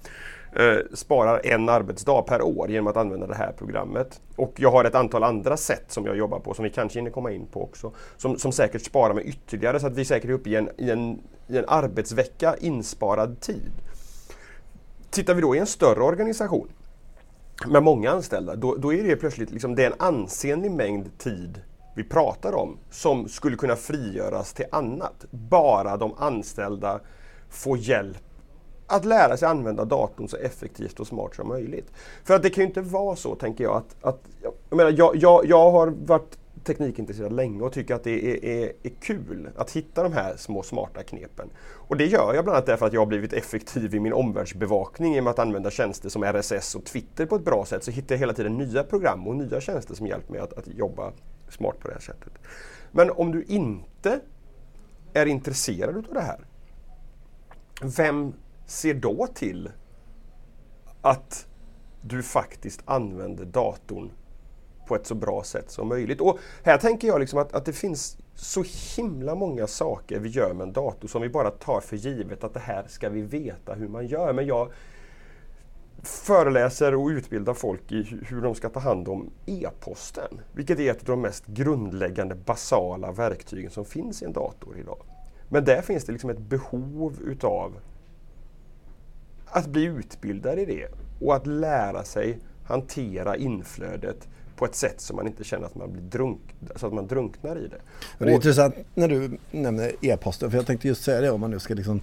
Eh, 0.53 0.79
sparar 0.95 1.41
en 1.47 1.69
arbetsdag 1.69 2.23
per 2.23 2.43
år 2.43 2.71
genom 2.71 2.87
att 2.87 2.97
använda 2.97 3.27
det 3.27 3.35
här 3.35 3.53
programmet. 3.53 4.21
Och 4.37 4.53
jag 4.57 4.71
har 4.71 4.85
ett 4.85 4.95
antal 4.95 5.25
andra 5.25 5.57
sätt 5.57 5.85
som 5.89 6.07
jag 6.07 6.17
jobbar 6.17 6.39
på 6.39 6.55
som 6.55 6.63
vi 6.63 6.71
kanske 6.71 6.99
hinner 6.99 7.11
komma 7.11 7.31
in 7.31 7.47
på 7.47 7.63
också. 7.63 7.93
Som, 8.17 8.39
som 8.39 8.53
säkert 8.53 8.83
sparar 8.83 9.15
mig 9.15 9.25
ytterligare 9.25 9.81
så 9.81 9.87
att 9.87 9.97
vi 9.97 10.05
säkert 10.05 10.31
är 10.31 10.35
uppe 10.35 10.51
i 10.51 10.55
en, 10.57 10.71
i, 10.77 10.91
en, 10.91 11.21
i 11.49 11.59
en 11.59 11.65
arbetsvecka 11.69 12.55
insparad 12.61 13.41
tid. 13.41 13.73
Tittar 15.11 15.35
vi 15.35 15.41
då 15.41 15.55
i 15.55 15.59
en 15.59 15.67
större 15.67 16.03
organisation 16.03 16.69
med 17.67 17.83
många 17.83 18.11
anställda, 18.11 18.57
då, 18.57 18.75
då 18.75 18.95
är 18.95 19.03
det 19.05 19.17
plötsligt 19.17 19.51
liksom, 19.51 19.75
det 19.75 19.85
är 19.85 19.87
en 19.87 19.97
ansenlig 19.99 20.71
mängd 20.71 21.19
tid 21.19 21.63
vi 21.97 22.05
pratar 22.05 22.55
om 22.55 22.79
som 22.91 23.29
skulle 23.29 23.57
kunna 23.57 23.77
frigöras 23.77 24.53
till 24.53 24.67
annat. 24.73 25.25
Bara 25.31 25.97
de 25.97 26.15
anställda 26.19 27.01
får 27.49 27.79
hjälp 27.79 28.30
att 28.91 29.05
lära 29.05 29.37
sig 29.37 29.49
använda 29.49 29.85
datorn 29.85 30.29
så 30.29 30.37
effektivt 30.37 31.01
och 31.01 31.07
smart 31.07 31.35
som 31.35 31.49
möjligt. 31.49 31.93
För 32.25 32.35
att 32.35 32.43
det 32.43 32.51
kan 32.51 32.63
ju 32.63 32.69
inte 32.69 32.81
vara 32.81 33.17
så, 33.17 33.35
tänker 33.35 33.65
jag, 33.65 33.77
att, 33.77 33.97
att 34.05 34.21
jag, 34.43 34.77
menar, 34.77 34.91
jag, 34.91 35.17
jag, 35.17 35.47
jag 35.47 35.71
har 35.71 35.87
varit 35.87 36.39
teknikintresserad 36.65 37.33
länge 37.33 37.63
och 37.63 37.73
tycker 37.73 37.95
att 37.95 38.05
det 38.05 38.11
är, 38.11 38.45
är, 38.45 38.73
är, 38.83 38.91
kul 39.01 39.49
att 39.57 39.71
hitta 39.71 40.03
de 40.03 40.13
här 40.13 40.37
små 40.37 40.63
smarta 40.63 41.03
knepen. 41.03 41.51
Och 41.61 41.97
det 41.97 42.07
gör 42.07 42.35
jag 42.35 42.45
bland 42.45 42.57
annat 42.57 42.67
därför 42.67 42.87
att 42.87 42.93
jag 42.93 43.01
har 43.01 43.07
blivit 43.07 43.33
effektiv 43.33 43.95
i 43.95 44.01
min 44.01 44.13
omvärldsbevakning 44.13 45.15
genom 45.15 45.27
att 45.27 45.39
använda 45.39 45.71
tjänster 45.71 46.09
som 46.09 46.25
RSS 46.25 46.75
och 46.75 46.85
Twitter 46.85 47.27
på 47.27 47.37
ett 47.37 47.45
bra 47.45 47.65
sätt. 47.65 47.85
Så 47.85 47.91
hittar 47.91 48.15
jag 48.15 48.21
hela 48.21 48.33
tiden 48.33 48.59
nya 48.59 48.83
program 48.85 49.27
och 49.27 49.37
nya 49.37 49.61
tjänster 49.61 49.95
som 49.95 50.07
hjälper 50.07 50.33
mig 50.33 50.41
att, 50.41 50.53
att 50.53 50.69
jobba 50.69 51.13
smart 51.49 51.79
på 51.79 51.89
det 51.89 51.95
här 51.95 52.01
sättet. 52.01 52.33
Men 52.91 53.11
om 53.11 53.33
du 53.33 53.43
inte 53.43 54.21
är 55.13 55.27
intresserad 55.27 55.97
av 55.97 56.15
det 56.15 56.21
här, 56.21 56.39
vem 57.83 58.33
ser 58.71 58.95
då 58.95 59.27
till 59.35 59.71
att 61.01 61.47
du 62.03 62.23
faktiskt 62.23 62.83
använder 62.85 63.45
datorn 63.45 64.11
på 64.87 64.95
ett 64.95 65.07
så 65.07 65.15
bra 65.15 65.43
sätt 65.45 65.71
som 65.71 65.89
möjligt. 65.89 66.21
Och 66.21 66.39
här 66.65 66.79
tänker 66.79 67.09
jag 67.09 67.21
liksom 67.21 67.39
att, 67.39 67.53
att 67.53 67.65
det 67.65 67.73
finns 67.73 68.17
så 68.35 68.65
himla 68.97 69.35
många 69.35 69.67
saker 69.67 70.19
vi 70.19 70.29
gör 70.29 70.55
med 70.55 70.67
en 70.67 70.73
dator 70.73 71.09
som 71.09 71.23
vi 71.23 71.29
bara 71.29 71.51
tar 71.51 71.81
för 71.81 71.97
givet 71.97 72.45
att 72.45 72.55
det 72.55 72.61
här 72.61 72.85
ska 72.89 73.09
vi 73.09 73.23
veta 73.23 73.75
hur 73.75 73.89
man 73.89 74.07
gör. 74.07 74.33
Men 74.33 74.47
jag 74.47 74.73
föreläser 76.03 76.95
och 76.95 77.07
utbildar 77.07 77.55
folk 77.55 77.93
i 77.93 78.21
hur 78.29 78.43
de 78.43 78.55
ska 78.55 78.69
ta 78.69 78.81
hand 78.81 79.09
om 79.09 79.31
e-posten. 79.47 80.41
Vilket 80.53 80.79
är 80.79 80.91
ett 80.91 81.01
av 81.01 81.07
de 81.07 81.21
mest 81.21 81.47
grundläggande 81.47 82.35
basala 82.35 83.13
verktygen 83.13 83.71
som 83.71 83.85
finns 83.85 84.23
i 84.23 84.25
en 84.25 84.33
dator 84.33 84.79
idag. 84.79 85.03
Men 85.49 85.65
där 85.65 85.83
finns 85.83 86.05
det 86.05 86.13
liksom 86.13 86.31
ett 86.31 86.39
behov 86.39 87.19
utav 87.25 87.73
att 89.51 89.67
bli 89.67 89.85
utbildad 89.85 90.59
i 90.59 90.65
det 90.65 90.87
och 91.21 91.37
att 91.37 91.47
lära 91.47 92.05
sig 92.05 92.39
hantera 92.65 93.37
inflödet 93.37 94.29
på 94.57 94.65
ett 94.65 94.75
sätt 94.75 95.01
som 95.01 95.17
man 95.17 95.27
inte 95.27 95.45
känner 95.45 95.67
att 95.67 95.75
man 95.75 95.93
blir 95.93 96.03
drunk, 96.03 96.41
så 96.77 96.87
att 96.87 96.93
man 96.93 97.07
drunknar 97.07 97.57
i 97.57 97.69
det. 97.69 97.77
Och 98.19 98.19
det 98.19 98.25
är 98.25 98.29
och, 98.29 98.35
intressant 98.35 98.75
när 98.95 99.09
du 99.09 99.39
nämner 99.51 99.93
e-posten 100.01 100.51
för 100.51 100.59
jag 100.59 100.67
tänkte 100.67 100.89
just 100.89 101.05
säga 101.05 101.21
det 101.21 101.31
om 101.31 101.41
man 101.41 101.51
nu 101.51 101.59
ska 101.59 101.75
liksom 101.75 102.01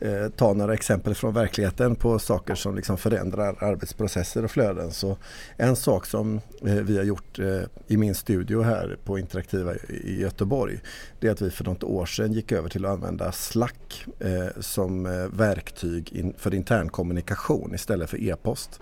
eh, 0.00 0.28
ta 0.36 0.52
några 0.52 0.74
exempel 0.74 1.14
från 1.14 1.34
verkligheten 1.34 1.96
på 1.96 2.18
saker 2.18 2.54
som 2.54 2.76
liksom 2.76 2.96
förändrar 2.96 3.64
arbetsprocesser 3.64 4.44
och 4.44 4.50
flöden. 4.50 4.92
Så 4.92 5.16
en 5.56 5.76
sak 5.76 6.06
som 6.06 6.40
eh, 6.66 6.74
vi 6.74 6.96
har 6.96 7.04
gjort 7.04 7.38
eh, 7.38 7.60
i 7.86 7.96
min 7.96 8.14
studio 8.14 8.62
här 8.62 8.96
på 9.04 9.18
Interaktiva 9.18 9.74
i 9.88 10.20
Göteborg 10.20 10.80
det 11.24 11.28
är 11.28 11.32
att 11.32 11.42
vi 11.42 11.50
för 11.50 11.64
något 11.64 11.84
år 11.84 12.06
sedan 12.06 12.32
gick 12.32 12.52
över 12.52 12.68
till 12.68 12.84
att 12.84 12.90
använda 12.90 13.32
Slack 13.32 14.06
eh, 14.18 14.60
som 14.60 15.06
eh, 15.06 15.12
verktyg 15.12 16.12
in, 16.12 16.34
för 16.38 16.54
intern 16.54 16.88
kommunikation 16.88 17.74
istället 17.74 18.10
för 18.10 18.22
e-post. 18.22 18.80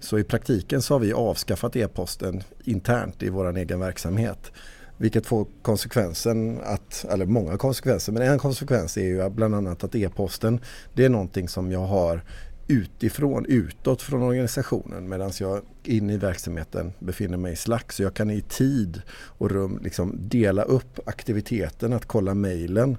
Så 0.00 0.18
i 0.18 0.24
praktiken 0.24 0.82
så 0.82 0.94
har 0.94 0.98
vi 0.98 1.12
avskaffat 1.12 1.76
e-posten 1.76 2.42
internt 2.64 3.22
i 3.22 3.28
vår 3.28 3.58
egen 3.58 3.80
verksamhet. 3.80 4.52
Vilket 4.96 5.26
får 5.26 5.46
konsekvensen 5.62 6.60
att, 6.64 7.04
eller 7.10 7.26
många 7.26 7.58
konsekvenser, 7.58 8.12
men 8.12 8.22
en 8.22 8.38
konsekvens 8.38 8.96
är 8.96 9.02
ju 9.02 9.30
bland 9.30 9.54
annat 9.54 9.84
att 9.84 9.94
e-posten 9.94 10.60
det 10.94 11.04
är 11.04 11.08
någonting 11.08 11.48
som 11.48 11.72
jag 11.72 11.86
har 11.86 12.22
utifrån, 12.68 13.46
utåt 13.48 14.02
från 14.02 14.22
organisationen 14.22 15.08
medan 15.08 15.32
jag 15.40 15.62
in 15.84 16.10
i 16.10 16.16
verksamheten 16.16 16.92
befinner 16.98 17.36
mig 17.36 17.52
i 17.52 17.56
Slack. 17.56 17.92
Så 17.92 18.02
jag 18.02 18.14
kan 18.14 18.30
i 18.30 18.40
tid 18.40 19.02
och 19.10 19.50
rum 19.50 19.80
liksom 19.82 20.16
dela 20.20 20.62
upp 20.62 21.08
aktiviteten, 21.08 21.92
att 21.92 22.06
kolla 22.06 22.34
mejlen 22.34 22.96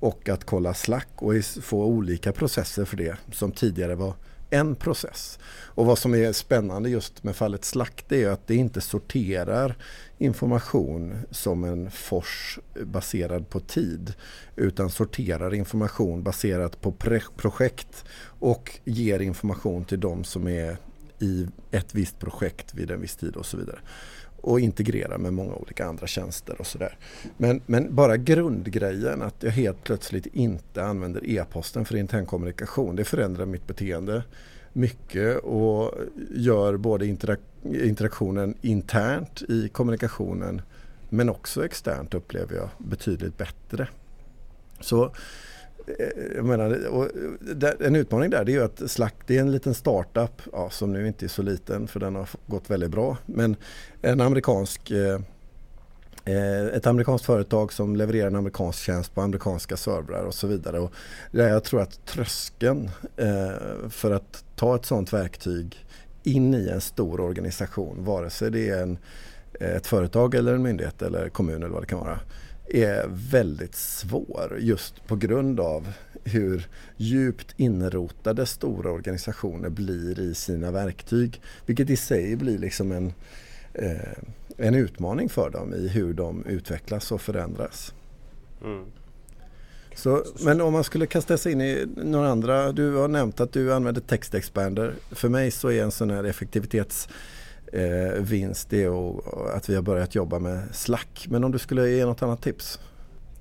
och 0.00 0.28
att 0.28 0.44
kolla 0.44 0.74
Slack 0.74 1.08
och 1.14 1.32
få 1.62 1.84
olika 1.84 2.32
processer 2.32 2.84
för 2.84 2.96
det 2.96 3.16
som 3.32 3.52
tidigare 3.52 3.94
var 3.94 4.14
en 4.50 4.74
process. 4.74 5.38
Och 5.48 5.86
vad 5.86 5.98
som 5.98 6.14
är 6.14 6.32
spännande 6.32 6.90
just 6.90 7.24
med 7.24 7.36
fallet 7.36 7.64
Slack 7.64 8.04
det 8.08 8.24
är 8.24 8.30
att 8.30 8.46
det 8.46 8.54
inte 8.54 8.80
sorterar 8.80 9.76
information 10.20 11.18
som 11.30 11.64
en 11.64 11.90
fors 11.90 12.58
baserad 12.84 13.48
på 13.48 13.60
tid 13.60 14.14
utan 14.56 14.90
sorterar 14.90 15.54
information 15.54 16.22
baserat 16.22 16.80
på 16.80 16.92
projekt 17.36 18.04
och 18.24 18.80
ger 18.84 19.20
information 19.20 19.84
till 19.84 20.00
de 20.00 20.24
som 20.24 20.48
är 20.48 20.76
i 21.18 21.46
ett 21.70 21.94
visst 21.94 22.18
projekt 22.18 22.74
vid 22.74 22.90
en 22.90 23.00
viss 23.00 23.16
tid 23.16 23.36
och 23.36 23.46
så 23.46 23.56
vidare 23.56 23.78
och 24.42 24.60
integrera 24.60 25.18
med 25.18 25.32
många 25.32 25.54
olika 25.54 25.86
andra 25.86 26.06
tjänster 26.06 26.60
och 26.60 26.66
sådär. 26.66 26.98
Men, 27.36 27.60
men 27.66 27.94
bara 27.94 28.16
grundgrejen 28.16 29.22
att 29.22 29.42
jag 29.42 29.50
helt 29.50 29.84
plötsligt 29.84 30.26
inte 30.26 30.84
använder 30.84 31.30
e-posten 31.30 31.84
för 31.84 31.96
intern 31.96 32.26
kommunikation 32.26 32.96
det 32.96 33.04
förändrar 33.04 33.46
mitt 33.46 33.66
beteende 33.66 34.22
mycket 34.72 35.38
och 35.38 35.94
gör 36.30 36.76
både 36.76 37.06
interak 37.06 37.40
interaktionen 37.62 38.54
internt 38.60 39.42
i 39.48 39.68
kommunikationen 39.68 40.62
men 41.08 41.28
också 41.28 41.64
externt 41.64 42.14
upplever 42.14 42.56
jag 42.56 42.68
betydligt 42.78 43.38
bättre. 43.38 43.88
Så 44.80 45.04
eh, 45.86 46.34
jag 46.36 46.44
menar, 46.44 46.70
eh, 47.62 47.86
en 47.86 47.96
utmaning 47.96 48.30
där 48.30 48.44
det 48.44 48.52
är 48.52 48.54
ju 48.54 48.64
att 48.64 48.90
Slack 48.90 49.14
det 49.26 49.36
är 49.36 49.40
en 49.40 49.52
liten 49.52 49.74
startup 49.74 50.42
ja, 50.52 50.70
som 50.70 50.92
nu 50.92 51.06
inte 51.06 51.26
är 51.26 51.28
så 51.28 51.42
liten 51.42 51.88
för 51.88 52.00
den 52.00 52.14
har 52.14 52.28
gått 52.46 52.70
väldigt 52.70 52.90
bra. 52.90 53.16
Men 53.26 53.56
en 54.02 54.20
amerikansk 54.20 54.90
Eh, 54.90 55.20
Eh, 56.24 56.66
ett 56.66 56.86
amerikanskt 56.86 57.26
företag 57.26 57.72
som 57.72 57.96
levererar 57.96 58.26
en 58.26 58.36
amerikansk 58.36 58.78
tjänst 58.78 59.14
på 59.14 59.20
amerikanska 59.20 59.76
servrar 59.76 60.24
och 60.24 60.34
så 60.34 60.46
vidare. 60.46 60.78
Och 60.78 60.92
jag 61.30 61.64
tror 61.64 61.82
att 61.82 62.06
tröskeln 62.06 62.90
eh, 63.16 63.88
för 63.88 64.10
att 64.10 64.44
ta 64.56 64.76
ett 64.76 64.86
sådant 64.86 65.12
verktyg 65.12 65.86
in 66.22 66.54
i 66.54 66.68
en 66.68 66.80
stor 66.80 67.20
organisation, 67.20 68.04
vare 68.04 68.30
sig 68.30 68.50
det 68.50 68.68
är 68.68 68.82
en, 68.82 68.98
eh, 69.60 69.70
ett 69.70 69.86
företag 69.86 70.34
eller 70.34 70.54
en 70.54 70.62
myndighet 70.62 71.02
eller 71.02 71.28
kommun 71.28 71.62
eller 71.62 71.74
vad 71.74 71.82
det 71.82 71.86
kan 71.86 71.98
vara, 71.98 72.20
är 72.68 73.04
väldigt 73.08 73.74
svår 73.74 74.56
just 74.60 75.06
på 75.06 75.16
grund 75.16 75.60
av 75.60 75.92
hur 76.24 76.68
djupt 76.96 77.54
inrotade 77.56 78.46
stora 78.46 78.90
organisationer 78.90 79.68
blir 79.68 80.20
i 80.20 80.34
sina 80.34 80.70
verktyg. 80.70 81.40
Vilket 81.66 81.90
i 81.90 81.96
sig 81.96 82.36
blir 82.36 82.58
liksom 82.58 82.92
en 82.92 83.12
eh, 83.74 84.18
en 84.60 84.74
utmaning 84.74 85.28
för 85.28 85.50
dem 85.50 85.74
i 85.74 85.88
hur 85.88 86.14
de 86.14 86.44
utvecklas 86.44 87.12
och 87.12 87.20
förändras. 87.20 87.94
Mm. 88.64 88.84
Så, 89.94 90.24
men 90.40 90.60
om 90.60 90.72
man 90.72 90.84
skulle 90.84 91.06
kasta 91.06 91.36
sig 91.36 91.52
in 91.52 91.60
i 91.60 91.86
några 91.96 92.28
andra, 92.28 92.72
du 92.72 92.94
har 92.94 93.08
nämnt 93.08 93.40
att 93.40 93.52
du 93.52 93.74
använder 93.74 94.00
textexpander. 94.00 94.94
För 95.10 95.28
mig 95.28 95.50
så 95.50 95.70
är 95.70 95.82
en 95.82 95.90
sån 95.90 96.10
här 96.10 96.24
effektivitetsvinst 96.24 98.72
eh, 98.72 98.78
det 98.78 98.88
och, 98.88 99.56
att 99.56 99.68
vi 99.68 99.74
har 99.74 99.82
börjat 99.82 100.14
jobba 100.14 100.38
med 100.38 100.62
Slack. 100.72 101.26
Men 101.30 101.44
om 101.44 101.52
du 101.52 101.58
skulle 101.58 101.90
ge 101.90 102.04
något 102.04 102.22
annat 102.22 102.42
tips? 102.42 102.80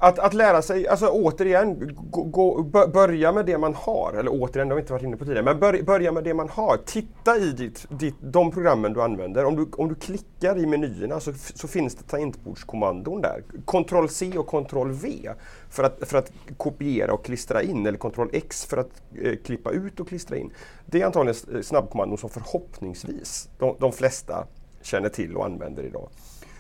Att, 0.01 0.19
att 0.19 0.33
lära 0.33 0.61
sig, 0.61 0.87
alltså 0.87 1.07
återigen, 1.07 1.97
gå, 2.11 2.23
gå, 2.23 2.63
börja 2.93 3.31
med 3.31 3.45
det 3.45 3.57
man 3.57 3.73
har. 3.75 4.13
Eller 4.19 4.31
återigen, 4.31 4.67
det 4.67 4.73
har 4.73 4.75
vi 4.75 4.81
inte 4.81 4.93
varit 4.93 5.03
inne 5.03 5.17
på 5.17 5.25
tidigare. 5.25 5.45
Men 5.45 5.59
bör, 5.59 5.83
börja 5.83 6.11
med 6.11 6.23
det 6.23 6.33
man 6.33 6.49
har. 6.49 6.77
Titta 6.77 7.37
i 7.37 7.51
ditt, 7.51 7.85
ditt, 7.89 8.15
de 8.19 8.51
programmen 8.51 8.93
du 8.93 9.01
använder. 9.01 9.45
Om 9.45 9.55
du, 9.55 9.67
om 9.71 9.89
du 9.89 9.95
klickar 9.95 10.57
i 10.57 10.65
menyerna 10.65 11.19
så, 11.19 11.33
så 11.33 11.67
finns 11.67 11.95
det 11.95 12.03
tangentbordskommandon 12.03 13.21
där. 13.21 13.43
Ctrl 13.65 14.07
C 14.07 14.37
och 14.37 14.47
Ctrl 14.47 14.91
V 14.91 15.29
för 15.69 15.83
att, 15.83 15.99
för 16.01 16.17
att 16.17 16.31
kopiera 16.57 17.13
och 17.13 17.25
klistra 17.25 17.61
in. 17.61 17.85
Eller 17.85 17.97
Ctrl 17.97 18.29
X 18.33 18.65
för 18.65 18.77
att 18.77 19.01
eh, 19.23 19.35
klippa 19.45 19.71
ut 19.71 19.99
och 19.99 20.07
klistra 20.07 20.37
in. 20.37 20.51
Det 20.85 21.01
är 21.01 21.05
antagligen 21.05 21.55
eh, 21.55 21.61
snabbkommandon 21.61 22.17
som 22.17 22.29
förhoppningsvis 22.29 23.49
de, 23.57 23.75
de 23.79 23.91
flesta 23.91 24.47
känner 24.81 25.09
till 25.09 25.35
och 25.35 25.45
använder 25.45 25.83
idag. 25.83 26.09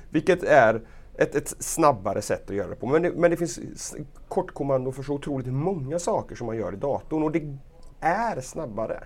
Vilket 0.09 0.43
är 0.43 0.81
ett, 1.19 1.35
ett 1.35 1.55
snabbare 1.59 2.21
sätt 2.21 2.49
att 2.49 2.55
göra 2.55 2.67
det 2.67 2.75
på. 2.75 2.87
Men 2.87 3.01
det, 3.01 3.11
men 3.11 3.31
det 3.31 3.37
finns 3.37 3.95
kortkommando 4.27 4.91
för 4.91 5.03
så 5.03 5.13
otroligt 5.13 5.47
många 5.47 5.99
saker 5.99 6.35
som 6.35 6.47
man 6.47 6.57
gör 6.57 6.73
i 6.73 6.75
datorn 6.75 7.23
och 7.23 7.31
det 7.31 7.57
är 7.99 8.41
snabbare. 8.41 9.03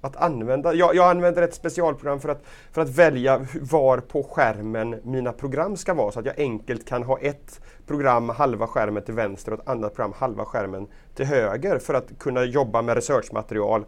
Att 0.00 0.16
använda, 0.16 0.74
jag, 0.74 0.94
jag 0.94 1.10
använder 1.10 1.42
ett 1.42 1.54
specialprogram 1.54 2.20
för 2.20 2.28
att, 2.28 2.42
för 2.72 2.82
att 2.82 2.88
välja 2.88 3.46
var 3.60 3.98
på 3.98 4.22
skärmen 4.22 5.00
mina 5.04 5.32
program 5.32 5.76
ska 5.76 5.94
vara 5.94 6.12
så 6.12 6.20
att 6.20 6.26
jag 6.26 6.38
enkelt 6.38 6.86
kan 6.86 7.02
ha 7.02 7.18
ett 7.18 7.60
program 7.86 8.28
halva 8.28 8.66
skärmen 8.66 9.02
till 9.02 9.14
vänster 9.14 9.52
och 9.52 9.60
ett 9.60 9.68
annat 9.68 9.94
program 9.94 10.12
halva 10.16 10.44
skärmen 10.44 10.86
till 11.14 11.26
höger 11.26 11.78
för 11.78 11.94
att 11.94 12.18
kunna 12.18 12.44
jobba 12.44 12.82
med 12.82 12.94
researchmaterial 12.94 13.84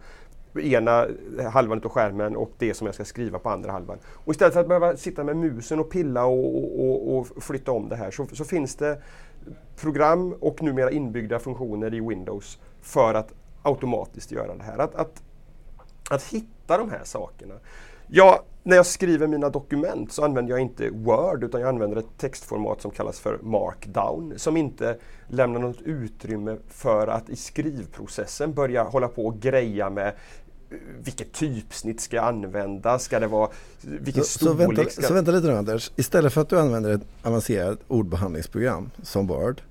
ena 0.61 1.07
halvan 1.53 1.81
av 1.85 1.91
skärmen 1.91 2.37
och 2.37 2.51
det 2.59 2.75
som 2.75 2.87
jag 2.87 2.95
ska 2.95 3.05
skriva 3.05 3.39
på 3.39 3.51
andra 3.51 3.73
halvan. 3.73 3.99
Och 4.07 4.33
istället 4.33 4.55
för 4.55 4.61
att 4.61 4.69
behöva 4.69 4.97
sitta 4.97 5.25
med 5.25 5.37
musen 5.37 5.81
och 5.81 5.91
pilla 5.91 6.25
och, 6.25 6.81
och, 6.81 7.17
och 7.17 7.43
flytta 7.43 7.73
om 7.73 7.89
det 7.89 7.97
här 7.97 8.11
så, 8.11 8.27
så, 8.33 8.45
finns 8.45 8.77
det 8.77 9.03
program 9.77 10.33
och 10.33 10.63
numera 10.63 10.91
inbyggda 10.91 11.39
funktioner 11.39 11.95
i 11.95 12.01
Windows 12.01 12.59
för 12.83 13.15
att 13.15 13.33
automatiskt 13.63 14.33
göra 14.33 14.55
det 14.55 14.63
här. 14.63 14.79
Att, 14.79 14.95
att, 14.95 15.23
att 16.11 16.23
hitta 16.23 16.79
de 16.79 16.91
här 16.91 17.05
sakerna. 17.05 17.55
Jag, 18.07 18.39
när 18.63 18.77
jag 18.77 18.87
skriver 18.87 19.27
mina 19.27 19.49
dokument 19.49 20.13
så 20.13 20.25
använder 20.25 20.53
jag 20.53 20.61
inte 20.61 20.91
Word 20.91 21.45
utan 21.45 21.61
jag 21.61 21.69
använder 21.69 21.97
ett 21.97 22.19
textformat 22.19 22.81
som 22.81 22.91
kallas 22.91 23.21
för 23.21 23.39
Markdown 23.43 24.33
som 24.37 24.57
inte 24.57 24.99
lämnar 25.29 25.61
något 25.61 25.81
utrymme 25.81 26.57
för 26.69 27.07
att 27.07 27.29
i 27.29 27.37
skrivprocessen 27.37 28.55
börja 28.55 28.83
hålla 28.83 29.09
på 29.09 29.27
och 29.27 29.41
greja 29.41 29.91
med 29.91 30.15
vilket 31.05 31.33
typsnitt 31.33 32.01
ska 32.01 32.17
jag 32.17 32.25
använda? 32.25 32.99
Ska 32.99 33.21
det 33.21 33.27
vara 33.27 33.51
vilken 33.81 34.25
så, 34.25 34.39
storlek? 34.39 34.57
Så 34.57 34.67
vänta, 34.67 34.91
ska... 34.91 35.03
så 35.03 35.15
vänta 35.15 35.31
lite 35.31 35.47
nu 35.47 35.57
Anders. 35.57 35.93
Istället 35.97 36.33
för 36.33 36.41
att 36.41 36.49
du 36.49 36.59
använder 36.59 36.91
ett 36.91 37.07
avancerat 37.23 37.79
ordbehandlingsprogram 37.89 38.91
som 39.03 39.27
Word 39.27 39.63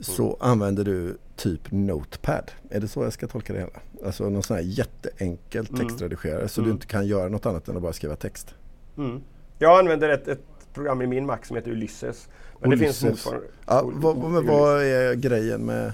så 0.00 0.22
mm. 0.22 0.36
använder 0.40 0.84
du 0.84 1.16
typ 1.36 1.60
Notepad. 1.70 2.50
Är 2.70 2.80
det 2.80 2.88
så 2.88 3.04
jag 3.04 3.12
ska 3.12 3.26
tolka 3.26 3.52
det 3.52 3.58
hela? 3.58 3.70
Alltså 4.04 4.28
någon 4.28 4.42
sån 4.42 4.56
här 4.56 4.64
jätteenkel 4.64 5.66
mm. 5.70 5.86
textredigerare 5.86 6.38
mm. 6.38 6.48
så 6.48 6.60
mm. 6.60 6.68
du 6.68 6.72
inte 6.72 6.86
kan 6.86 7.06
göra 7.06 7.28
något 7.28 7.46
annat 7.46 7.68
än 7.68 7.76
att 7.76 7.82
bara 7.82 7.92
skriva 7.92 8.16
text. 8.16 8.54
Mm. 8.96 9.20
Jag 9.58 9.78
använder 9.78 10.08
ett, 10.08 10.28
ett, 10.28 10.40
program 10.74 11.02
i 11.02 11.06
min 11.06 11.26
Mac 11.26 11.38
som 11.42 11.56
heter 11.56 11.70
Ulysses. 11.70 12.28
Men 12.60 12.72
Ulysses. 12.72 13.00
det 13.00 13.06
finns 13.06 13.12
motsvarande. 13.12 13.46
Ja, 13.66 13.90
vad, 13.94 14.44
vad 14.44 14.82
är 14.82 15.14
grejen 15.14 15.66
med 15.66 15.92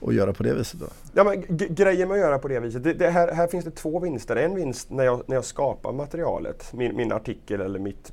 och 0.00 0.12
göra 0.12 0.32
på 0.32 0.42
det 0.42 0.54
viset 0.54 0.80
då? 0.80 0.86
Ja, 1.14 1.24
men 1.24 1.44
grejen 1.74 2.08
med 2.08 2.14
att 2.14 2.20
göra 2.20 2.38
på 2.38 2.48
det 2.48 2.60
viset, 2.60 2.84
det, 2.84 2.92
det 2.92 3.10
här, 3.10 3.32
här, 3.32 3.46
finns 3.46 3.64
det 3.64 3.70
två 3.70 4.00
vinster. 4.00 4.36
En 4.36 4.54
vinst 4.54 4.90
när 4.90 5.04
jag, 5.04 5.22
när 5.26 5.36
jag 5.36 5.44
skapar 5.44 5.92
materialet, 5.92 6.72
min, 6.72 6.96
min 6.96 7.12
artikel 7.12 7.60
eller 7.60 7.78
mitt, 7.78 8.12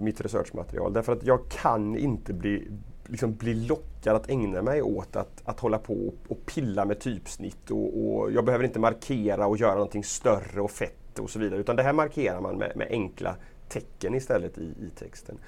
mitt 0.00 0.20
researchmaterial. 0.20 0.92
Därför 0.92 1.12
att 1.12 1.22
jag 1.22 1.48
kan 1.48 1.96
inte 1.96 2.32
bli, 2.32 2.70
liksom 3.06 3.34
bli 3.34 3.54
lockad 3.54 4.16
att 4.16 4.30
ägna 4.30 4.62
mig 4.62 4.82
åt 4.82 5.16
att, 5.16 5.42
att 5.44 5.60
hålla 5.60 5.78
på 5.78 6.12
och 6.28 6.46
pilla 6.46 6.84
med 6.84 7.00
typsnitt. 7.00 7.70
Och, 7.70 7.98
och, 8.04 8.32
jag 8.32 8.44
behöver 8.44 8.64
inte 8.64 8.80
markera 8.80 9.46
och 9.46 9.56
göra 9.56 9.74
någonting 9.74 10.04
större 10.04 10.60
och 10.60 10.70
fett 10.70 11.18
och 11.18 11.30
så 11.30 11.38
vidare. 11.38 11.60
Utan 11.60 11.76
det 11.76 11.82
här 11.82 11.92
markerar 11.92 12.40
man 12.40 12.58
med, 12.58 12.72
med 12.76 12.88
enkla 12.90 13.36
tecken 13.68 14.14
istället 14.14 14.58
i, 14.58 14.62
i 14.62 14.90
texten. 14.98 15.38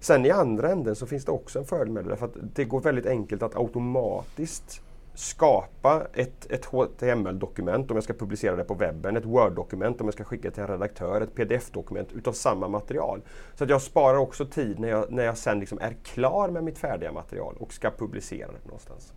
Sen 0.00 0.26
i 0.26 0.30
andra 0.30 0.70
änden 0.70 0.96
så 0.96 1.06
finns 1.06 1.24
det 1.24 1.32
också 1.32 1.58
en 1.58 1.64
fördel 1.64 1.92
med 1.92 2.04
det. 2.04 2.10
Därför 2.10 2.26
att 2.26 2.36
det 2.54 2.64
går 2.64 2.80
väldigt 2.80 3.06
enkelt 3.06 3.42
att 3.42 3.56
automatiskt 3.56 4.82
skapa 5.20 6.06
ett, 6.14 6.50
ett 6.50 6.64
HTML-dokument 6.64 7.90
om 7.90 7.96
jag 7.96 8.04
ska 8.04 8.12
publicera 8.12 8.56
det 8.56 8.64
på 8.64 8.74
webben, 8.74 9.16
ett 9.16 9.24
Word-dokument 9.24 10.00
om 10.00 10.06
jag 10.06 10.14
ska 10.14 10.24
skicka 10.24 10.50
till 10.50 10.62
en 10.62 10.68
redaktör, 10.68 11.20
ett 11.20 11.34
PDF-dokument 11.34 12.12
utav 12.12 12.32
samma 12.32 12.68
material. 12.68 13.22
Så 13.54 13.64
att 13.64 13.70
jag 13.70 13.82
sparar 13.82 14.18
också 14.18 14.46
tid 14.46 14.78
när 14.78 14.88
jag, 14.88 15.12
när 15.12 15.24
jag 15.24 15.38
sen 15.38 15.60
liksom 15.60 15.78
är 15.78 15.96
klar 16.04 16.48
med 16.48 16.64
mitt 16.64 16.78
färdiga 16.78 17.12
material 17.12 17.56
och 17.58 17.72
ska 17.72 17.90
publicera 17.90 18.46
det 18.46 18.64
någonstans. 18.64 19.12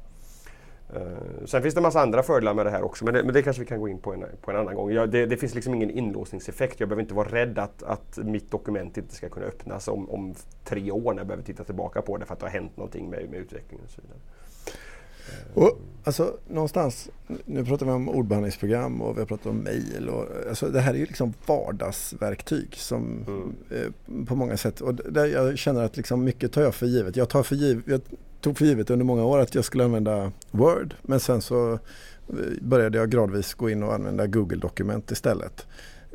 Uh, 0.95 1.45
sen 1.45 1.61
finns 1.61 1.73
det 1.73 1.79
en 1.79 1.83
massa 1.83 2.01
andra 2.01 2.23
fördelar 2.23 2.53
med 2.53 2.65
det 2.65 2.69
här 2.69 2.83
också 2.83 3.05
men 3.05 3.13
det, 3.13 3.23
men 3.23 3.33
det 3.33 3.41
kanske 3.41 3.61
vi 3.61 3.67
kan 3.67 3.79
gå 3.79 3.87
in 3.87 3.99
på 3.99 4.13
en, 4.13 4.25
på 4.41 4.51
en 4.51 4.57
annan 4.57 4.75
gång. 4.75 4.91
Jag, 4.91 5.09
det, 5.09 5.25
det, 5.25 5.37
finns 5.37 5.55
liksom 5.55 5.73
ingen 5.73 5.89
inlåsningseffekt. 5.89 6.79
Jag 6.79 6.89
behöver 6.89 7.01
inte 7.01 7.13
vara 7.13 7.29
rädd 7.29 7.59
att, 7.59 7.83
att 7.83 8.17
mitt 8.17 8.51
dokument 8.51 8.97
inte 8.97 9.15
ska 9.15 9.29
kunna 9.29 9.45
öppnas 9.45 9.87
om, 9.87 10.09
om 10.09 10.35
tre 10.63 10.91
år 10.91 11.13
när 11.13 11.19
jag 11.19 11.27
behöver 11.27 11.43
titta 11.43 11.63
tillbaka 11.63 12.01
på 12.01 12.17
det 12.17 12.25
för 12.25 12.33
att 12.33 12.39
det 12.39 12.45
har 12.45 12.51
hänt 12.51 12.77
någonting 12.77 13.09
med, 13.09 13.29
med 13.29 13.39
utvecklingen 13.39 13.85
och 13.85 13.91
så 13.91 14.01
vidare. 14.01 14.19
Och, 15.53 15.79
alltså, 16.03 16.37
någonstans, 16.47 17.09
nu 17.45 17.65
pratar 17.65 17.85
vi 17.85 17.91
om 17.91 18.09
ordbehandlingsprogram 18.09 19.01
och 19.01 19.15
vi 19.15 19.19
har 19.19 19.27
pratat 19.27 19.45
om 19.45 19.57
mejl. 19.57 20.09
Alltså, 20.49 20.69
det 20.69 20.79
här 20.79 20.93
är 20.93 20.97
ju 20.97 21.05
liksom 21.05 21.33
vardagsverktyg 21.45 22.75
som, 22.75 23.25
mm. 23.27 23.55
eh, 23.69 24.25
på 24.25 24.35
många 24.35 24.57
sätt. 24.57 24.81
Och 24.81 24.95
där 24.95 25.25
jag 25.25 25.57
känner 25.57 25.83
att 25.83 25.97
liksom 25.97 26.23
mycket 26.23 26.51
tar 26.51 26.61
jag 26.61 26.75
för 26.75 26.85
givet. 26.85 27.15
Jag, 27.15 27.29
tar 27.29 27.43
för 27.43 27.55
givet. 27.55 27.83
jag 27.87 28.01
tog 28.41 28.57
för 28.57 28.65
givet 28.65 28.89
under 28.89 29.05
många 29.05 29.25
år 29.25 29.39
att 29.39 29.55
jag 29.55 29.65
skulle 29.65 29.83
använda 29.83 30.31
Word. 30.51 30.95
Men 31.01 31.19
sen 31.19 31.41
så 31.41 31.73
eh, 31.73 31.79
började 32.61 32.97
jag 32.97 33.09
gradvis 33.09 33.53
gå 33.53 33.69
in 33.69 33.83
och 33.83 33.93
använda 33.93 34.27
Google-dokument 34.27 35.11
istället. 35.11 35.65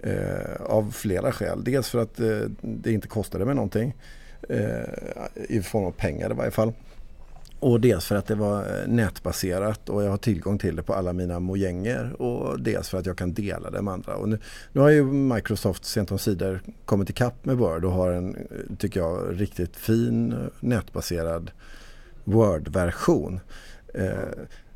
Eh, 0.03 0.63
av 0.67 0.91
flera 0.91 1.33
skäl. 1.33 1.65
Dels 1.65 1.89
för 1.89 1.99
att 1.99 2.21
eh, 2.21 2.41
det 2.61 2.93
inte 2.93 3.09
kostade 3.09 3.45
mig 3.45 3.55
någonting. 3.55 3.95
Eh, 4.49 5.49
I 5.49 5.63
form 5.63 5.85
av 5.85 5.91
pengar 5.91 6.31
i 6.31 6.35
varje 6.35 6.51
fall. 6.51 6.73
Och 7.61 7.81
dels 7.81 8.07
för 8.07 8.17
att 8.17 8.27
det 8.27 8.35
var 8.35 8.61
eh, 8.61 8.89
nätbaserat 8.89 9.89
och 9.89 10.03
jag 10.03 10.11
har 10.11 10.17
tillgång 10.17 10.59
till 10.59 10.77
det 10.77 10.83
på 10.83 10.95
alla 10.95 11.13
mina 11.13 11.41
mojänger 11.41 12.23
och 12.23 12.61
dels 12.61 12.89
för 12.89 12.99
att 12.99 13.07
jag 13.07 13.19
kan 13.19 13.35
dela 13.35 13.71
det 13.71 13.83
med 13.83 13.95
andra. 13.95 14.17
Och 14.17 14.29
nu, 14.29 14.39
nu 14.73 14.81
har 14.81 14.89
ju 14.89 15.05
Microsoft 15.05 15.85
sent 15.85 16.13
om 16.13 16.19
sidor 16.19 16.61
kommit 16.85 17.11
ikapp 17.11 17.45
med 17.45 17.57
Word 17.57 17.85
och 17.85 17.93
har 17.93 18.11
en, 18.11 18.35
eh, 18.35 18.77
tycker 18.79 19.01
jag, 19.01 19.41
riktigt 19.41 19.77
fin 19.77 20.33
eh, 20.33 20.39
nätbaserad 20.61 21.51
Word-version. 22.25 23.41
Eh, 23.95 24.13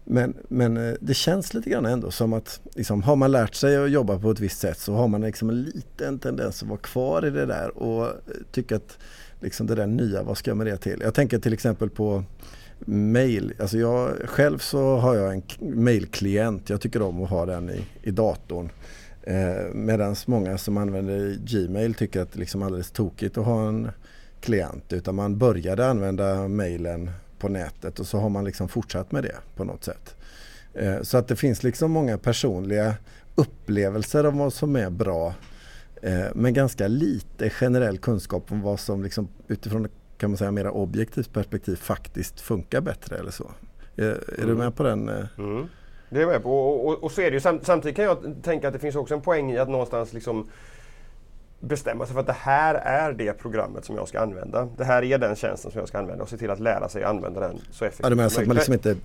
men, 0.05 0.35
men 0.49 0.97
det 1.01 1.15
känns 1.15 1.55
lite 1.55 1.71
grann 1.71 1.87
ändå 1.87 2.11
som 2.11 2.33
att 2.33 2.61
liksom, 2.75 3.03
har 3.03 3.17
man 3.17 3.33
lärt 3.33 3.55
sig 3.55 3.77
att 3.77 3.91
jobba 3.91 4.19
på 4.19 4.31
ett 4.31 4.41
visst 4.41 4.59
sätt 4.59 4.79
så 4.79 4.95
har 4.95 5.09
man 5.09 5.21
liksom 5.21 5.51
en 5.51 5.63
liten 5.63 6.19
tendens 6.19 6.63
att 6.63 6.69
vara 6.69 6.79
kvar 6.79 7.27
i 7.27 7.31
det 7.31 7.47
där 7.47 7.79
och 7.79 8.09
tycka 8.53 8.77
att 8.77 8.99
liksom 9.41 9.67
det 9.67 9.75
där 9.75 9.87
nya, 9.87 10.23
vad 10.23 10.39
ska 10.39 10.51
jag 10.51 10.57
med 10.59 10.67
det 10.67 10.77
till? 10.77 11.01
Jag 11.01 11.15
tänker 11.15 11.39
till 11.39 11.53
exempel 11.53 11.91
på 11.91 12.25
mail. 12.87 13.55
Alltså 13.59 13.79
jag, 13.79 14.11
själv 14.25 14.59
så 14.59 14.97
har 14.97 15.15
jag 15.15 15.35
en 15.35 15.43
mailklient. 15.85 16.71
Jag 16.71 16.81
tycker 16.81 17.03
om 17.03 17.23
att 17.23 17.31
ha 17.31 17.47
den 17.47 17.71
i, 17.71 17.85
i 18.03 18.11
datorn. 18.11 18.71
Eh, 19.23 19.75
Medan 19.75 20.17
många 20.27 20.59
som 20.59 20.77
använder 20.77 21.37
Gmail 21.47 21.95
tycker 21.95 22.21
att 22.21 22.33
det 22.33 22.37
är 22.37 22.41
liksom 22.41 22.63
alldeles 22.63 22.91
tokigt 22.91 23.39
att 23.39 23.45
ha 23.45 23.69
en 23.69 23.91
klient. 24.41 24.93
Utan 24.93 25.15
man 25.15 25.39
började 25.39 25.87
använda 25.87 26.49
mailen 26.49 27.11
på 27.39 27.49
nätet 27.49 28.01
och 28.01 28.07
så 28.07 28.19
har 28.19 28.29
man 28.29 28.45
liksom 28.45 28.69
fortsatt 28.69 29.13
med 29.13 29.23
det 29.23 29.37
på 29.57 29.65
något 29.65 29.85
sätt. 29.85 30.15
Eh, 30.75 31.03
så 31.03 31.19
att 31.19 31.29
det 31.29 31.37
finns 31.37 31.63
liksom 31.63 31.91
många 31.91 32.19
personliga 32.19 32.95
upplevelser 33.35 34.27
om 34.27 34.39
vad 34.39 34.53
som 34.53 34.77
är 34.77 34.91
bra. 34.91 35.35
Eh, 36.03 36.27
men 36.35 36.55
ganska 36.55 36.89
lite 36.89 37.51
generell 37.51 37.99
kunskap 37.99 38.53
om 38.53 38.61
vad 38.61 38.81
som 38.81 39.03
liksom 39.03 39.29
utifrån 39.49 39.89
kan 40.23 40.31
man 40.31 40.37
säga 40.37 40.51
mera 40.51 40.71
objektivt 40.71 41.33
perspektiv 41.33 41.77
faktiskt 41.77 42.41
funkar 42.41 42.81
bättre 42.81 43.19
eller 43.19 43.31
så. 43.31 43.51
Är, 43.97 44.05
är 44.05 44.35
mm. 44.39 44.49
du 44.49 44.55
med 44.55 44.77
på 44.77 44.83
den? 44.83 45.09
Eh? 45.09 45.25
Mm. 45.39 45.69
Det 46.11 46.17
är 46.17 46.21
jag 46.21 46.29
med 46.29 46.43
på 46.43 46.51
och, 46.51 46.89
och, 46.89 47.05
och 47.05 47.13
så 47.13 47.21
är 47.21 47.31
det 47.31 47.35
ju. 47.35 47.41
samtidigt 47.41 47.97
kan 47.97 48.05
jag 48.05 48.35
tänka 48.43 48.69
att 48.69 48.75
det 48.75 48.81
finns 48.81 48.97
också 48.97 49.15
en 49.15 49.21
poäng 49.21 49.53
i 49.53 49.59
att 49.59 49.69
någonstans 49.69 50.13
liksom 50.13 50.49
bestämma 51.61 52.07
sig 52.07 52.15
för 52.15 52.21
att 52.21 52.27
det 52.27 52.37
här 52.39 52.75
är 52.75 53.13
det 53.13 53.33
programmet 53.33 53.85
som 53.85 53.97
jag 53.97 54.09
ska 54.09 54.21
använda. 54.21 54.69
Det 54.77 54.85
här 54.85 55.03
är 55.03 55.19
den 55.19 55.37
tjänsten 55.37 55.71
som 55.71 55.79
jag 55.79 55.89
ska 55.89 55.99
använda 55.99 56.23
och 56.23 56.29
se 56.29 56.37
till 56.37 56.51
att 56.51 56.61
lära 56.61 56.89
sig 56.89 57.05
använda 57.05 57.41
den 57.41 57.59
så 57.71 57.85
effektivt 57.85 58.09
ja, 58.09 58.15
menar 58.15 58.29
så 58.29 58.41
att 58.41 58.47
man 58.47 58.57
liksom 58.57 58.75
inte 58.75 58.97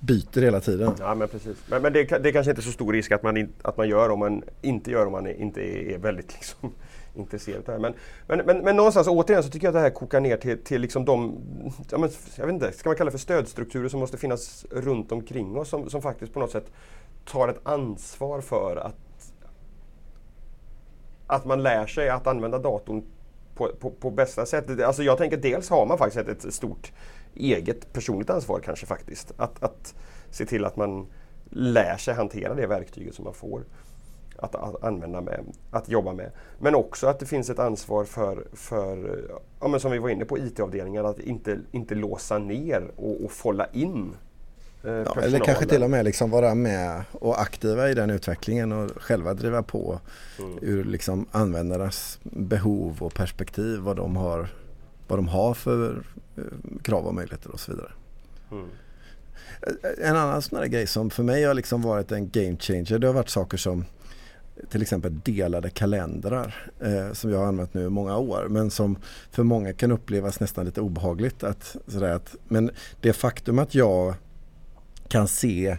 byter 0.00 0.40
hela 0.40 0.60
tiden? 0.60 0.94
Ja 0.98 1.14
men 1.14 1.28
precis. 1.28 1.56
Men, 1.66 1.82
men 1.82 1.92
det, 1.92 2.04
det 2.04 2.28
är 2.28 2.32
kanske 2.32 2.50
inte 2.50 2.62
så 2.62 2.72
stor 2.72 2.92
risk 2.92 3.12
att 3.12 3.22
man, 3.22 3.36
in, 3.36 3.52
att 3.62 3.76
man 3.76 3.88
gör 3.88 4.10
om 4.10 4.18
man 4.18 4.42
inte 4.62 4.90
gör 4.90 5.06
om 5.06 5.12
man 5.12 5.26
inte 5.26 5.60
är, 5.60 5.94
är 5.94 5.98
väldigt 5.98 6.34
liksom 6.38 6.72
intresserad 7.14 7.58
av 7.58 7.64
det 7.64 7.72
här. 7.72 7.78
Men, 7.78 7.94
men, 8.26 8.46
men, 8.46 8.64
men 8.64 8.76
någonstans 8.76 9.08
återigen 9.08 9.42
så 9.42 9.50
tycker 9.50 9.66
jag 9.66 9.70
att 9.70 9.74
det 9.74 9.80
här 9.80 9.90
kokar 9.90 10.20
ner 10.20 10.36
till, 10.36 10.64
till 10.64 10.80
liksom 10.80 11.04
de, 11.04 11.38
ja, 11.90 11.98
men, 11.98 12.10
jag 12.36 12.46
vet 12.46 12.54
inte, 12.54 12.72
ska 12.72 12.88
man 12.88 12.96
kalla 12.96 13.10
det 13.10 13.12
för 13.12 13.18
stödstrukturer 13.18 13.88
som 13.88 14.00
måste 14.00 14.16
finnas 14.16 14.66
runt 14.70 15.12
omkring 15.12 15.56
oss 15.56 15.68
som, 15.68 15.90
som 15.90 16.02
faktiskt 16.02 16.32
på 16.32 16.40
något 16.40 16.50
sätt 16.50 16.72
tar 17.24 17.48
ett 17.48 17.60
ansvar 17.62 18.40
för 18.40 18.76
att, 18.76 19.32
att 21.26 21.44
man 21.44 21.62
lär 21.62 21.86
sig 21.86 22.08
att 22.08 22.26
använda 22.26 22.58
datorn 22.58 23.02
på, 23.54 23.68
på, 23.80 23.90
på, 23.90 24.10
bästa 24.10 24.46
sätt. 24.46 24.80
Alltså 24.80 25.02
jag 25.02 25.18
tänker 25.18 25.36
dels 25.36 25.70
har 25.70 25.86
man 25.86 25.98
faktiskt 25.98 26.28
ett, 26.28 26.44
ett 26.44 26.54
stort 26.54 26.92
eget 27.34 27.92
personligt 27.92 28.30
ansvar 28.30 28.60
kanske 28.60 28.86
faktiskt. 28.86 29.32
Att, 29.36 29.62
att 29.62 29.94
se 30.30 30.46
till 30.46 30.64
att 30.64 30.76
man 30.76 31.06
lär 31.50 31.96
sig 31.96 32.14
hantera 32.14 32.54
det 32.54 32.66
verktyget 32.66 33.14
som 33.14 33.24
man 33.24 33.34
får 33.34 33.64
att, 34.38 34.54
att, 34.54 34.84
använda 34.84 35.20
med, 35.20 35.44
att 35.70 35.88
jobba 35.88 36.12
med. 36.12 36.30
Men 36.58 36.74
också 36.74 37.06
att 37.06 37.18
det 37.18 37.26
finns 37.26 37.50
ett 37.50 37.58
ansvar 37.58 38.04
för, 38.04 38.46
för 38.52 39.24
ja, 39.60 39.68
men 39.68 39.80
som 39.80 39.90
vi 39.90 39.98
var 39.98 40.08
inne 40.08 40.24
på, 40.24 40.38
IT-avdelningar 40.38 41.04
att 41.04 41.18
inte, 41.18 41.58
inte 41.70 41.94
låsa 41.94 42.38
ner 42.38 42.90
och, 42.96 43.24
och 43.24 43.32
folla 43.32 43.66
in 43.72 44.14
eh, 44.84 44.90
ja, 44.90 45.20
eller 45.22 45.38
kanske 45.38 45.66
till 45.66 45.82
och 45.82 45.90
med 45.90 46.04
liksom 46.04 46.30
vara 46.30 46.54
med 46.54 47.02
och 47.12 47.40
aktiva 47.40 47.90
i 47.90 47.94
den 47.94 48.10
utvecklingen 48.10 48.72
och 48.72 48.90
själva 49.02 49.34
driva 49.34 49.62
på 49.62 50.00
mm. 50.38 50.58
ur 50.62 50.84
liksom 50.84 51.26
användarnas 51.32 52.18
behov 52.22 52.96
och 53.00 53.14
perspektiv 53.14 53.78
vad 53.78 53.96
de 53.96 54.16
har, 54.16 54.48
vad 55.08 55.18
de 55.18 55.28
har 55.28 55.54
för 55.54 56.02
krav 56.82 57.06
och 57.06 57.14
möjligheter 57.14 57.50
och 57.50 57.60
så 57.60 57.72
vidare. 57.72 57.92
Mm. 58.50 58.68
En 59.98 60.16
annan 60.16 60.42
sån 60.42 60.58
här 60.58 60.66
grej 60.66 60.86
som 60.86 61.10
för 61.10 61.22
mig 61.22 61.44
har 61.44 61.54
liksom 61.54 61.82
varit 61.82 62.12
en 62.12 62.30
game 62.30 62.56
changer 62.56 62.98
det 62.98 63.06
har 63.06 63.14
varit 63.14 63.28
saker 63.28 63.56
som 63.56 63.84
till 64.70 64.82
exempel 64.82 65.20
delade 65.20 65.70
kalendrar 65.70 66.70
eh, 66.80 67.12
som 67.12 67.30
jag 67.30 67.38
har 67.38 67.46
använt 67.46 67.74
nu 67.74 67.86
i 67.86 67.88
många 67.88 68.16
år 68.16 68.46
men 68.50 68.70
som 68.70 68.98
för 69.30 69.42
många 69.42 69.72
kan 69.72 69.92
upplevas 69.92 70.40
nästan 70.40 70.64
lite 70.64 70.80
obehagligt. 70.80 71.44
Att, 71.44 71.76
sådär 71.86 72.10
att, 72.10 72.36
men 72.48 72.70
det 73.00 73.12
faktum 73.12 73.58
att 73.58 73.74
jag 73.74 74.14
kan 75.08 75.28
se 75.28 75.76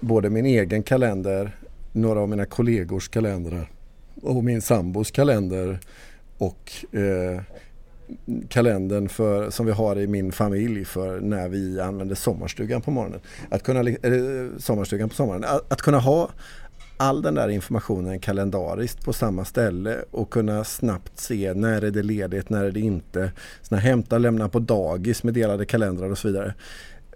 både 0.00 0.30
min 0.30 0.46
egen 0.46 0.82
kalender, 0.82 1.56
några 1.92 2.20
av 2.20 2.28
mina 2.28 2.44
kollegors 2.44 3.08
kalendrar 3.08 3.70
och 4.22 4.44
min 4.44 4.62
sambos 4.62 5.10
kalender 5.10 5.80
och 6.38 6.72
eh, 6.96 7.42
kalendern 8.48 9.08
för, 9.08 9.50
som 9.50 9.66
vi 9.66 9.72
har 9.72 9.98
i 9.98 10.06
min 10.06 10.32
familj 10.32 10.84
för 10.84 11.20
när 11.20 11.48
vi 11.48 11.80
använder 11.80 12.14
sommarstugan 12.14 12.82
på 12.82 12.90
morgonen. 12.90 13.20
Att 13.50 13.62
kunna, 13.62 13.80
eller, 13.80 14.44
eh, 14.44 14.50
sommarstugan 14.58 15.08
på 15.08 15.14
sommaren. 15.14 15.44
Att, 15.44 15.72
att 15.72 15.82
kunna 15.82 15.98
ha 15.98 16.30
all 16.96 17.22
den 17.22 17.34
där 17.34 17.48
informationen 17.48 18.20
kalendariskt 18.20 19.04
på 19.04 19.12
samma 19.12 19.44
ställe 19.44 20.04
och 20.10 20.30
kunna 20.30 20.64
snabbt 20.64 21.18
se 21.18 21.54
när 21.54 21.82
är 21.82 21.90
det 21.90 22.02
ledigt, 22.02 22.50
när 22.50 22.64
är 22.64 22.70
det 22.70 22.80
inte. 22.80 23.32
Såna 23.62 23.80
hämta 23.80 24.16
och 24.16 24.20
lämna 24.20 24.48
på 24.48 24.58
dagis 24.58 25.22
med 25.22 25.34
delade 25.34 25.66
kalendrar 25.66 26.10
och 26.10 26.18
så 26.18 26.28
vidare. 26.28 26.54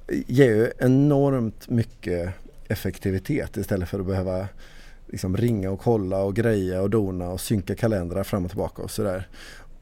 Eh, 0.09 0.19
ger 0.27 0.47
ju 0.47 0.71
enormt 0.79 1.69
mycket 1.69 2.35
effektivitet 2.69 3.57
istället 3.57 3.89
för 3.89 4.01
att 4.01 4.07
behöva 4.07 4.49
liksom 5.07 5.37
ringa 5.37 5.71
och 5.71 5.81
kolla 5.81 6.23
och 6.23 6.37
greja 6.37 6.83
och 6.83 6.91
dona 6.91 7.29
och 7.29 7.41
synka 7.41 7.75
kalendrar 7.75 8.25
fram 8.25 8.45
och 8.45 8.51
tillbaka 8.51 8.83
och 8.83 8.91
sådär. 8.91 9.29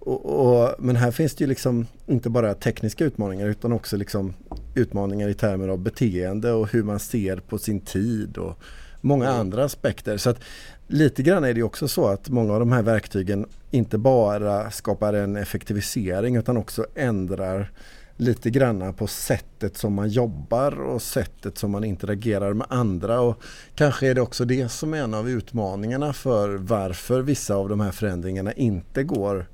Och, 0.01 0.25
och, 0.25 0.75
men 0.79 0.97
här 0.97 1.11
finns 1.11 1.35
det 1.35 1.45
ju 1.45 1.49
liksom 1.49 1.87
inte 2.07 2.31
bara 2.31 2.55
tekniska 2.55 3.05
utmaningar 3.05 3.47
utan 3.47 3.73
också 3.73 3.97
liksom 3.97 4.35
utmaningar 4.75 5.29
i 5.29 5.35
termer 5.35 5.69
av 5.69 5.79
beteende 5.79 6.53
och 6.53 6.73
hur 6.73 6.83
man 6.83 6.99
ser 6.99 7.37
på 7.37 7.59
sin 7.59 7.81
tid 7.81 8.39
och 8.39 8.59
många 9.01 9.27
mm. 9.27 9.41
andra 9.41 9.65
aspekter. 9.65 10.17
Så 10.17 10.31
att 10.31 10.41
lite 10.87 11.23
grann 11.23 11.45
är 11.45 11.55
det 11.55 11.63
också 11.63 11.89
så 11.89 12.07
att 12.07 12.29
många 12.29 12.53
av 12.53 12.61
de 12.61 12.73
här 12.73 12.83
verktygen 12.83 13.47
inte 13.71 13.99
bara 13.99 14.71
skapar 14.71 15.13
en 15.13 15.37
effektivisering 15.37 16.37
utan 16.37 16.57
också 16.57 16.87
ändrar 16.95 17.71
lite 18.17 18.51
granna 18.51 18.93
på 18.93 19.07
sättet 19.07 19.77
som 19.77 19.93
man 19.93 20.09
jobbar 20.09 20.81
och 20.81 21.03
sättet 21.03 21.59
som 21.59 21.71
man 21.71 21.85
interagerar 21.85 22.53
med 22.53 22.67
andra. 22.71 23.21
Och 23.21 23.43
kanske 23.75 24.07
är 24.07 24.15
det 24.15 24.21
också 24.21 24.45
det 24.45 24.69
som 24.69 24.95
är 24.95 25.03
en 25.03 25.15
av 25.15 25.31
utmaningarna 25.31 26.13
för 26.13 26.55
varför 26.57 27.23
vissa 27.23 27.55
av 27.55 27.69
de 27.69 27.81
här 27.81 27.91
förändringarna 27.91 28.53
inte 28.53 29.03
går 29.03 29.47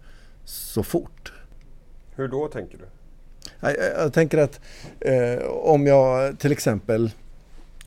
så 0.47 0.83
fort. 0.83 1.33
Hur 2.15 2.29
då 2.29 2.49
tänker 2.49 2.79
du? 2.79 2.85
Jag, 3.61 3.77
jag 3.97 4.13
tänker 4.13 4.39
att 4.39 4.61
eh, 5.01 5.47
om 5.47 5.87
jag 5.87 6.39
till 6.39 6.53
exempel 6.53 7.11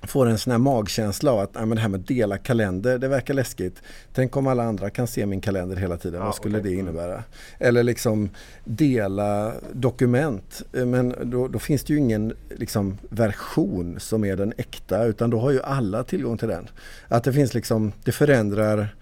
får 0.03 0.25
en 0.25 0.37
sån 0.37 0.51
här 0.51 0.57
magkänsla 0.57 1.31
av 1.31 1.39
att 1.39 1.49
ja, 1.53 1.65
men 1.65 1.75
det 1.75 1.81
här 1.81 1.89
med 1.89 1.99
dela 1.99 2.37
kalender, 2.37 2.97
det 2.97 3.07
verkar 3.07 3.33
läskigt. 3.33 3.81
Tänk 4.13 4.37
om 4.37 4.47
alla 4.47 4.63
andra 4.63 4.89
kan 4.89 5.07
se 5.07 5.25
min 5.25 5.41
kalender 5.41 5.75
hela 5.75 5.97
tiden, 5.97 6.19
ja, 6.19 6.25
vad 6.25 6.35
skulle 6.35 6.59
okay. 6.59 6.71
det 6.71 6.79
innebära? 6.79 7.23
Eller 7.57 7.83
liksom 7.83 8.29
dela 8.63 9.53
dokument, 9.71 10.61
eh, 10.73 10.85
men 10.85 11.15
då, 11.23 11.47
då, 11.47 11.59
finns 11.59 11.83
det 11.83 11.93
ju 11.93 11.99
ingen 11.99 12.33
liksom, 12.49 12.97
version 13.09 13.99
som 13.99 14.25
är 14.25 14.35
den 14.35 14.53
äkta 14.57 15.03
utan 15.03 15.29
då 15.29 15.39
har 15.39 15.51
ju 15.51 15.61
alla 15.61 16.03
tillgång 16.03 16.37
till 16.37 16.47
den. 16.47 16.69
Att 17.07 17.23
det 17.23 17.33
finns 17.33 17.53
liksom, 17.53 17.91
det 18.03 18.11
förändrar 18.11 18.95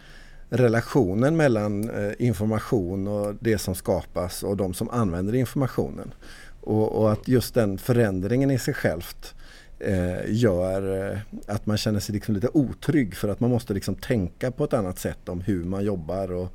relationen 0.49 1.37
mellan 1.37 1.89
eh, 1.89 2.13
information 2.19 3.07
och 3.07 3.35
det 3.39 3.57
som 3.57 3.75
skapas 3.75 4.43
och 4.43 4.57
de 4.57 4.73
som 4.73 4.89
använder 4.89 5.35
informationen. 5.35 6.13
Och, 6.61 7.01
och 7.01 7.11
att 7.11 7.27
just 7.27 7.53
den 7.53 7.77
förändringen 7.77 8.51
i 8.51 8.59
sig 8.59 8.73
självt 8.73 9.35
eh, 9.79 10.33
gör 10.33 11.11
eh, 11.11 11.17
att 11.47 11.65
man 11.65 11.77
känner 11.77 11.99
sig 11.99 12.13
liksom 12.13 12.35
lite 12.35 12.49
otrygg 12.53 13.15
för 13.15 13.29
att 13.29 13.39
man 13.39 13.49
måste 13.49 13.73
liksom 13.73 13.95
tänka 13.95 14.51
på 14.51 14.63
ett 14.63 14.73
annat 14.73 14.99
sätt 14.99 15.29
om 15.29 15.41
hur 15.41 15.63
man 15.63 15.85
jobbar 15.85 16.31
och 16.31 16.53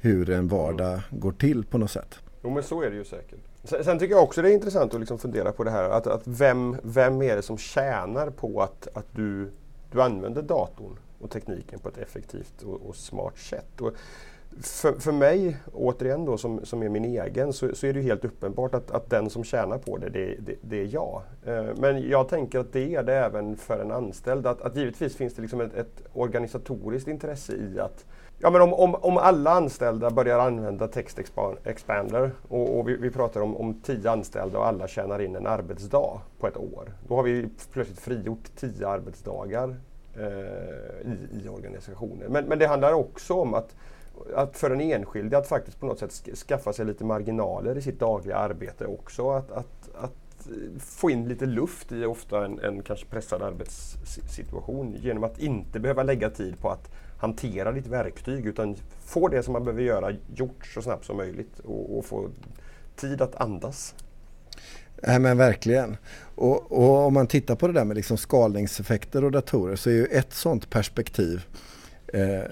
hur 0.00 0.30
en 0.30 0.48
vardag 0.48 1.00
går 1.10 1.32
till 1.32 1.64
på 1.64 1.78
något 1.78 1.90
sätt. 1.90 2.18
Jo 2.42 2.50
men 2.50 2.62
så 2.62 2.82
är 2.82 2.90
det 2.90 2.96
ju 2.96 3.04
säkert. 3.04 3.40
Sen, 3.64 3.84
sen 3.84 3.98
tycker 3.98 4.14
jag 4.14 4.22
också 4.22 4.42
det 4.42 4.50
är 4.50 4.54
intressant 4.54 4.94
att 4.94 5.00
liksom 5.00 5.18
fundera 5.18 5.52
på 5.52 5.64
det 5.64 5.70
här 5.70 5.90
att, 5.90 6.06
att 6.06 6.22
vem, 6.24 6.76
vem 6.82 7.22
är 7.22 7.36
det 7.36 7.42
som 7.42 7.58
tjänar 7.58 8.30
på 8.30 8.62
att, 8.62 8.88
att 8.94 9.06
du, 9.12 9.50
du 9.92 10.02
använder 10.02 10.42
datorn 10.42 10.98
och 11.18 11.30
tekniken 11.30 11.78
på 11.78 11.88
ett 11.88 11.98
effektivt 11.98 12.62
och, 12.62 12.88
och 12.88 12.96
smart 12.96 13.38
sätt. 13.38 13.80
Och 13.80 13.92
för, 14.60 14.92
för 14.92 15.12
mig, 15.12 15.56
återigen 15.72 16.24
då 16.24 16.38
som, 16.38 16.66
som 16.66 16.82
är 16.82 16.88
min 16.88 17.04
egen, 17.04 17.52
så, 17.52 17.74
så 17.74 17.86
är 17.86 17.92
det 17.92 18.00
helt 18.00 18.24
uppenbart 18.24 18.74
att, 18.74 18.90
att 18.90 19.10
den 19.10 19.30
som 19.30 19.44
tjänar 19.44 19.78
på 19.78 19.96
det, 19.96 20.08
det, 20.08 20.36
det, 20.40 20.54
det 20.60 20.80
är 20.80 20.88
jag. 20.94 21.22
Eh, 21.44 21.64
men 21.76 22.08
jag 22.08 22.28
tänker 22.28 22.58
att 22.58 22.72
det 22.72 22.94
är 22.94 23.02
det 23.02 23.14
även 23.14 23.56
för 23.56 23.78
en 23.78 23.90
anställd. 23.90 24.46
Att, 24.46 24.62
att 24.62 24.76
givetvis 24.76 25.16
finns 25.16 25.34
det 25.34 25.42
liksom 25.42 25.60
ett, 25.60 25.74
ett 25.74 26.02
organisatoriskt 26.12 27.08
intresse 27.08 27.52
i 27.52 27.80
att 27.80 28.04
Ja, 28.38 28.50
men 28.50 28.62
om, 28.62 28.72
om, 28.74 28.94
om 28.94 29.16
alla 29.16 29.50
anställda 29.50 30.10
börjar 30.10 30.38
använda 30.38 30.88
Text 30.88 31.20
Expander 31.64 32.30
och, 32.48 32.78
och 32.78 32.88
vi, 32.88 32.96
vi, 32.96 33.10
pratar 33.10 33.40
om, 33.40 33.56
om 33.56 33.80
tio 33.80 34.10
anställda 34.10 34.58
och 34.58 34.66
alla 34.66 34.88
tjänar 34.88 35.22
in 35.22 35.36
en 35.36 35.46
arbetsdag 35.46 36.20
på 36.38 36.46
ett 36.46 36.56
år. 36.56 36.92
Då 37.08 37.16
har 37.16 37.22
vi 37.22 37.48
plötsligt 37.72 38.00
frigjort 38.00 38.50
tio 38.56 38.88
arbetsdagar 38.88 39.76
Eh, 40.16 41.10
i, 41.10 41.44
i 41.44 41.48
organisationen. 41.48 42.32
Men, 42.32 42.44
men 42.44 42.58
det 42.58 42.66
handlar 42.66 42.92
också 42.92 43.34
om 43.34 43.54
att 43.54 43.74
att 44.34 44.56
för 44.56 44.70
den 44.70 44.80
enskilde 44.80 45.38
att 45.38 45.46
faktiskt 45.46 45.80
på 45.80 45.86
något 45.86 45.98
sätt 45.98 46.12
skaffa 46.36 46.72
sig 46.72 46.86
lite 46.86 47.04
marginaler 47.04 47.78
i 47.78 47.82
sitt 47.82 48.00
dagliga 48.00 48.36
arbete 48.36 48.86
också. 48.86 49.30
Att, 49.30 49.50
att, 49.50 49.90
att 49.94 50.48
få 50.78 51.10
in 51.10 51.28
lite 51.28 51.46
luft 51.46 51.92
i 51.92 52.04
ofta 52.04 52.44
en, 52.44 52.58
en 52.58 52.82
kanske 52.82 53.06
pressad 53.06 53.42
arbetssituation 53.42 54.94
genom 55.00 55.24
att 55.24 55.38
inte 55.38 55.80
behöva 55.80 56.02
lägga 56.02 56.30
tid 56.30 56.58
på 56.58 56.70
att 56.70 56.90
hantera 57.18 57.72
ditt 57.72 57.86
verktyg 57.86 58.46
utan 58.46 58.76
få 59.04 59.28
det 59.28 59.42
som 59.42 59.52
man 59.52 59.64
behöver 59.64 59.82
göra 59.82 60.10
gjort 60.34 60.66
så 60.66 60.82
snabbt 60.82 61.04
som 61.04 61.16
möjligt 61.16 61.58
och, 61.58 61.98
och 61.98 62.04
få 62.04 62.28
tid 62.96 63.22
att 63.22 63.34
andas. 63.34 63.94
Nej 65.06 65.18
men 65.18 65.36
verkligen. 65.36 65.96
Och, 66.34 66.72
och, 66.72 67.06
om 67.06 67.14
man 67.14 67.26
tittar 67.26 67.54
på 67.54 67.66
det 67.66 67.72
där 67.72 67.84
med 67.84 67.96
liksom 67.96 68.16
skalningseffekter 68.16 69.24
och 69.24 69.32
datorer 69.32 69.76
så 69.76 69.90
är 69.90 69.94
ju 69.94 70.06
ett 70.06 70.34
sådant 70.34 70.70
perspektiv 70.70 71.44
Eh, 72.14 72.44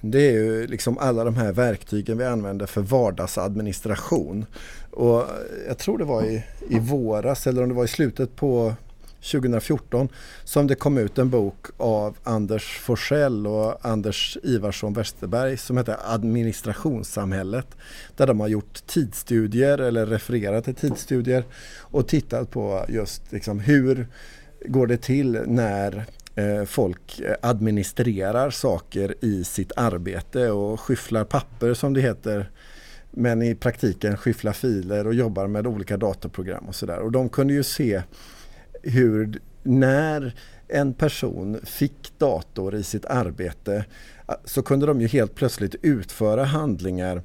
det, 0.00 0.18
är 0.18 0.32
ju 0.32 0.66
liksom 0.66 0.98
alla 0.98 1.24
de 1.24 1.36
här 1.36 1.52
verktygen 1.52 2.18
vi 2.18 2.24
använder 2.24 2.66
för 2.66 2.80
vardagsadministration. 2.80 4.46
Och 4.90 5.24
jag 5.68 5.78
tror 5.78 5.98
det 5.98 6.04
var 6.04 6.22
i, 6.22 6.44
i 6.68 6.78
våras 6.78 7.46
eller 7.46 7.62
om 7.62 7.68
det 7.68 7.74
var 7.74 7.84
i 7.84 7.88
slutet 7.88 8.36
på 8.36 8.74
2014 9.22 10.08
som 10.44 10.66
det 10.66 10.74
kom 10.74 10.98
ut 10.98 11.18
en 11.18 11.30
bok 11.30 11.66
av 11.76 12.16
Anders 12.22 12.78
Forsell 12.78 13.46
och 13.46 13.86
Anders 13.86 14.38
Ivarsson 14.42 14.92
Westerberg 14.92 15.56
som 15.56 15.76
heter 15.76 15.96
Administrationssamhället. 16.04 17.76
Där 18.16 18.26
de 18.26 18.40
har 18.40 18.48
gjort 18.48 18.86
tidsstudier 18.86 19.78
eller 19.78 20.06
refererat 20.06 20.64
till 20.64 20.74
tidsstudier 20.74 21.44
och 21.80 22.08
tittat 22.08 22.50
på 22.50 22.84
just 22.88 23.32
liksom 23.32 23.60
hur 23.60 24.06
går 24.66 24.86
det 24.86 24.96
till 24.96 25.42
när 25.46 26.04
eh, 26.34 26.64
folk 26.64 27.20
administrerar 27.42 28.50
saker 28.50 29.14
i 29.20 29.44
sitt 29.44 29.72
arbete 29.76 30.50
och 30.50 30.80
skyfflar 30.80 31.24
papper 31.24 31.74
som 31.74 31.94
det 31.94 32.00
heter. 32.00 32.50
Men 33.10 33.42
i 33.42 33.54
praktiken 33.54 34.16
skyfflar 34.16 34.52
filer 34.52 35.06
och 35.06 35.14
jobbar 35.14 35.46
med 35.46 35.66
olika 35.66 35.96
datorprogram 35.96 36.64
och 36.68 36.74
sådär. 36.74 36.98
Och 36.98 37.12
de 37.12 37.28
kunde 37.28 37.52
ju 37.54 37.62
se 37.62 38.02
hur 38.82 39.40
när 39.62 40.34
en 40.68 40.94
person 40.94 41.60
fick 41.64 42.18
dator 42.18 42.74
i 42.74 42.82
sitt 42.82 43.04
arbete 43.04 43.84
så 44.44 44.62
kunde 44.62 44.86
de 44.86 45.00
ju 45.00 45.06
helt 45.06 45.34
plötsligt 45.34 45.74
utföra 45.82 46.44
handlingar 46.44 47.22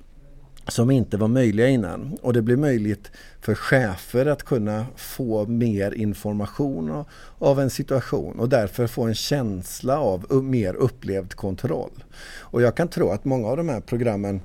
som 0.68 0.92
inte 0.92 1.18
var 1.18 1.28
möjliga 1.28 1.68
innan. 1.68 2.18
Och 2.22 2.34
det 2.34 2.42
blev 2.42 2.60
möjligt 2.60 3.12
för 3.42 3.56
chefer 3.56 4.26
att 4.26 4.44
kunna 4.44 4.86
få 4.96 5.46
mer 5.46 5.92
information 5.92 7.06
av 7.38 7.60
en 7.60 7.70
situation 7.70 8.40
och 8.40 8.50
därför 8.50 8.88
få 8.88 9.04
en 9.04 9.16
känsla 9.16 10.00
av 10.00 10.44
mer 10.44 10.74
upplevd 10.74 11.34
kontroll. 11.34 12.04
Och 12.40 12.62
jag 12.62 12.76
kan 12.76 12.88
tro 12.88 13.10
att 13.10 13.26
många 13.26 13.48
av 13.48 13.58
de 13.58 13.70
här 13.70 13.82
programmen 13.82 14.42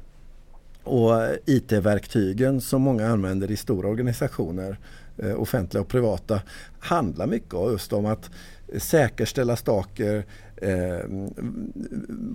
och 0.89 1.13
IT-verktygen 1.47 2.61
som 2.61 2.83
många 2.83 3.09
använder 3.09 3.51
i 3.51 3.57
stora 3.57 3.89
organisationer, 3.89 4.79
eh, 5.19 5.41
offentliga 5.41 5.81
och 5.81 5.89
privata, 5.89 6.41
handlar 6.79 7.27
mycket 7.27 7.53
just 7.53 7.93
om 7.93 8.07
att 8.07 8.31
säkerställa 8.77 9.57
saker, 9.57 10.25
eh, 10.57 10.99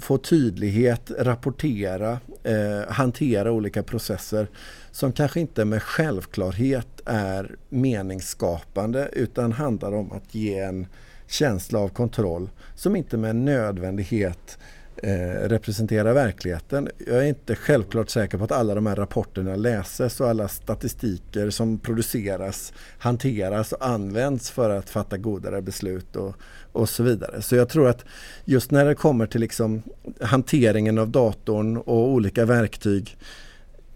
få 0.02 0.18
tydlighet, 0.18 1.12
rapportera, 1.20 2.20
eh, 2.44 2.90
hantera 2.94 3.52
olika 3.52 3.84
processer 3.84 4.48
som 4.92 5.12
kanske 5.12 5.40
inte 5.40 5.66
med 5.66 5.84
självklarhet 5.84 7.02
är 7.06 7.56
meningsskapande 7.70 9.10
utan 9.14 9.52
handlar 9.52 9.92
om 9.92 10.12
att 10.12 10.36
ge 10.36 10.60
en 10.60 10.88
känsla 11.28 11.80
av 11.80 11.90
kontroll 11.90 12.50
som 12.76 12.96
inte 12.96 13.18
med 13.18 13.36
nödvändighet 13.36 14.58
eh, 15.04 15.48
representerar 15.50 16.14
verkligheten. 16.14 16.90
Jag 17.08 17.18
är 17.18 17.24
inte 17.24 17.56
självklart 17.56 18.10
säker 18.10 18.38
på 18.38 18.44
att 18.44 18.52
alla 18.52 18.76
de 18.76 18.86
här 18.86 18.96
rapporterna 18.96 19.56
läses 19.56 20.20
och 20.22 20.30
alla 20.30 20.48
statistiker 20.48 21.50
som 21.50 21.80
produceras 21.80 22.74
hanteras 22.98 23.72
och 23.72 23.86
används 23.88 24.52
för 24.52 24.70
att 24.70 24.90
fatta 24.90 25.18
godare 25.18 25.62
beslut 25.62 26.16
och, 26.16 26.36
och 26.72 26.90
så 26.90 27.04
vidare. 27.04 27.42
Så 27.42 27.56
jag 27.56 27.70
tror 27.70 27.90
att 27.90 28.06
just 28.46 28.72
när 28.72 28.86
det 28.86 28.96
kommer 28.96 29.26
till 29.26 29.42
liksom 29.42 29.82
hanteringen 30.22 30.98
av 30.98 31.10
datorn 31.10 31.78
och 31.78 32.10
olika 32.10 32.46
verktyg 32.46 33.18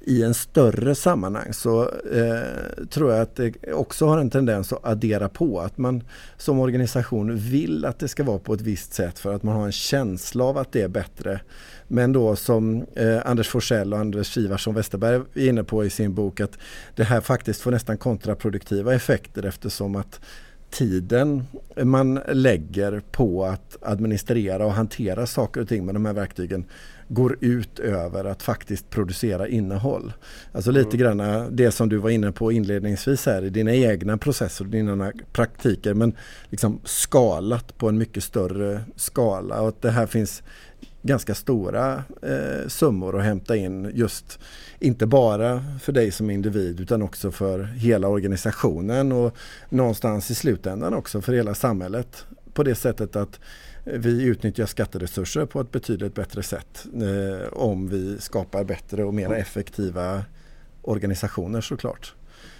i 0.07 0.23
en 0.23 0.33
större 0.33 0.95
sammanhang 0.95 1.53
så 1.53 1.81
eh, 2.11 2.85
tror 2.89 3.11
jag 3.11 3.21
att 3.21 3.35
det 3.35 3.73
också 3.73 4.05
har 4.05 4.17
en 4.17 4.29
tendens 4.29 4.73
att 4.73 4.85
addera 4.85 5.29
på. 5.29 5.59
Att 5.59 5.77
man 5.77 6.03
som 6.37 6.59
organisation 6.59 7.37
vill 7.37 7.85
att 7.85 7.99
det 7.99 8.07
ska 8.07 8.23
vara 8.23 8.39
på 8.39 8.53
ett 8.53 8.61
visst 8.61 8.93
sätt 8.93 9.19
för 9.19 9.33
att 9.33 9.43
man 9.43 9.55
har 9.55 9.65
en 9.65 9.71
känsla 9.71 10.43
av 10.43 10.57
att 10.57 10.71
det 10.71 10.81
är 10.81 10.87
bättre. 10.87 11.41
Men 11.87 12.13
då 12.13 12.35
som 12.35 12.85
eh, 12.95 13.21
Anders 13.25 13.49
Forsell 13.49 13.93
och 13.93 13.99
Anders 13.99 14.37
Ivarsson 14.37 14.75
Westerberg 14.75 15.21
är 15.33 15.49
inne 15.49 15.63
på 15.63 15.85
i 15.85 15.89
sin 15.89 16.13
bok 16.13 16.39
att 16.39 16.57
det 16.95 17.03
här 17.03 17.21
faktiskt 17.21 17.61
får 17.61 17.71
nästan 17.71 17.97
kontraproduktiva 17.97 18.93
effekter 18.93 19.45
eftersom 19.45 19.95
att 19.95 20.19
tiden 20.69 21.43
man 21.83 22.19
lägger 22.31 23.01
på 23.11 23.45
att 23.45 23.77
administrera 23.81 24.65
och 24.65 24.73
hantera 24.73 25.25
saker 25.25 25.61
och 25.61 25.67
ting 25.67 25.85
med 25.85 25.95
de 25.95 26.05
här 26.05 26.13
verktygen 26.13 26.65
går 27.07 27.37
ut 27.41 27.79
över 27.79 28.25
att 28.25 28.43
faktiskt 28.43 28.89
producera 28.89 29.47
innehåll. 29.47 30.13
Alltså 30.51 30.71
lite 30.71 30.97
mm. 30.97 31.17
grann 31.17 31.47
det 31.55 31.71
som 31.71 31.89
du 31.89 31.97
var 31.97 32.09
inne 32.09 32.31
på 32.31 32.51
inledningsvis 32.51 33.25
här 33.25 33.43
i 33.43 33.49
dina 33.49 33.73
egna 33.73 34.17
processer 34.17 34.65
och 34.65 34.71
dina 34.71 35.11
praktiker 35.31 35.93
men 35.93 36.15
liksom 36.49 36.79
skalat 36.83 37.77
på 37.77 37.89
en 37.89 37.97
mycket 37.97 38.23
större 38.23 38.81
skala 38.95 39.61
och 39.61 39.67
att 39.67 39.81
det 39.81 39.91
här 39.91 40.05
finns 40.05 40.43
ganska 41.01 41.35
stora 41.35 42.03
eh, 42.21 42.67
summor 42.67 43.19
att 43.19 43.23
hämta 43.23 43.55
in 43.55 43.91
just 43.93 44.39
inte 44.79 45.05
bara 45.05 45.63
för 45.81 45.91
dig 45.91 46.11
som 46.11 46.29
individ 46.29 46.79
utan 46.79 47.01
också 47.01 47.31
för 47.31 47.63
hela 47.63 48.07
organisationen 48.07 49.11
och 49.11 49.37
någonstans 49.69 50.31
i 50.31 50.35
slutändan 50.35 50.93
också 50.93 51.21
för 51.21 51.33
hela 51.33 51.55
samhället 51.55 52.25
på 52.53 52.63
det 52.63 52.75
sättet 52.75 53.15
att 53.15 53.39
vi 53.93 54.23
utnyttjar 54.23 54.65
skatteresurser 54.65 55.45
på 55.45 55.61
ett 55.61 55.71
betydligt 55.71 56.15
bättre 56.15 56.43
sätt 56.43 56.85
eh, 56.93 57.53
om 57.53 57.89
vi 57.89 58.17
skapar 58.19 58.63
bättre 58.63 59.03
och 59.03 59.13
mer 59.13 59.33
effektiva 59.33 60.25
organisationer 60.81 61.61
såklart. 61.61 62.13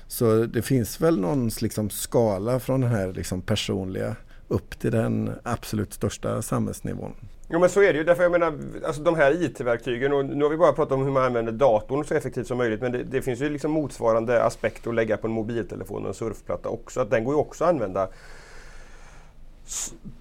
Så 0.08 0.46
det 0.46 0.62
finns 0.62 1.02
väl 1.02 1.20
någon 1.20 1.50
liksom 1.62 1.90
skala 1.90 2.60
från 2.60 2.82
den 2.82 2.92
här 2.92 3.14
liksom 3.14 3.42
personliga 3.42 4.16
upp 4.48 4.80
till 4.80 4.92
den 4.92 5.32
absolut 5.44 5.94
största 5.94 6.42
samhällsnivån. 6.42 7.14
Jo 7.50 7.60
men 7.60 7.70
så 7.70 7.82
är 7.82 7.94
det 7.94 8.00
ju. 8.00 8.04
Därför 8.04 8.24
jag 8.24 8.32
menar, 8.32 8.60
alltså 8.86 9.02
de 9.02 9.16
här 9.16 9.44
IT-verktygen, 9.44 10.14
och 10.14 10.26
nu 10.26 10.44
har 10.44 10.50
vi 10.50 10.58
bara 10.58 10.74
pratat 10.74 10.92
om 10.92 11.04
hur 11.04 11.12
man 11.12 11.24
använder 11.24 11.52
datorn 11.52 12.06
så 12.06 12.14
effektivt 12.14 12.48
som 12.48 12.58
möjligt, 12.58 12.82
men 12.82 12.92
det, 12.92 13.04
det 13.04 13.22
finns 13.22 13.42
ju 13.42 13.50
liksom 13.50 13.72
motsvarande 13.72 14.44
aspekt 14.44 14.88
att 14.88 14.96
lägga 14.96 15.18
på 15.18 15.28
en 15.28 15.34
mobiltelefon 15.34 16.02
och 16.02 16.08
en 16.08 16.14
surfplatta 16.14 16.70
också. 16.70 17.02
Att 17.02 17.10
den 17.10 17.24
går 17.24 17.34
ju 17.34 17.40
också 17.40 17.64
att 17.64 17.70
använda 17.70 18.10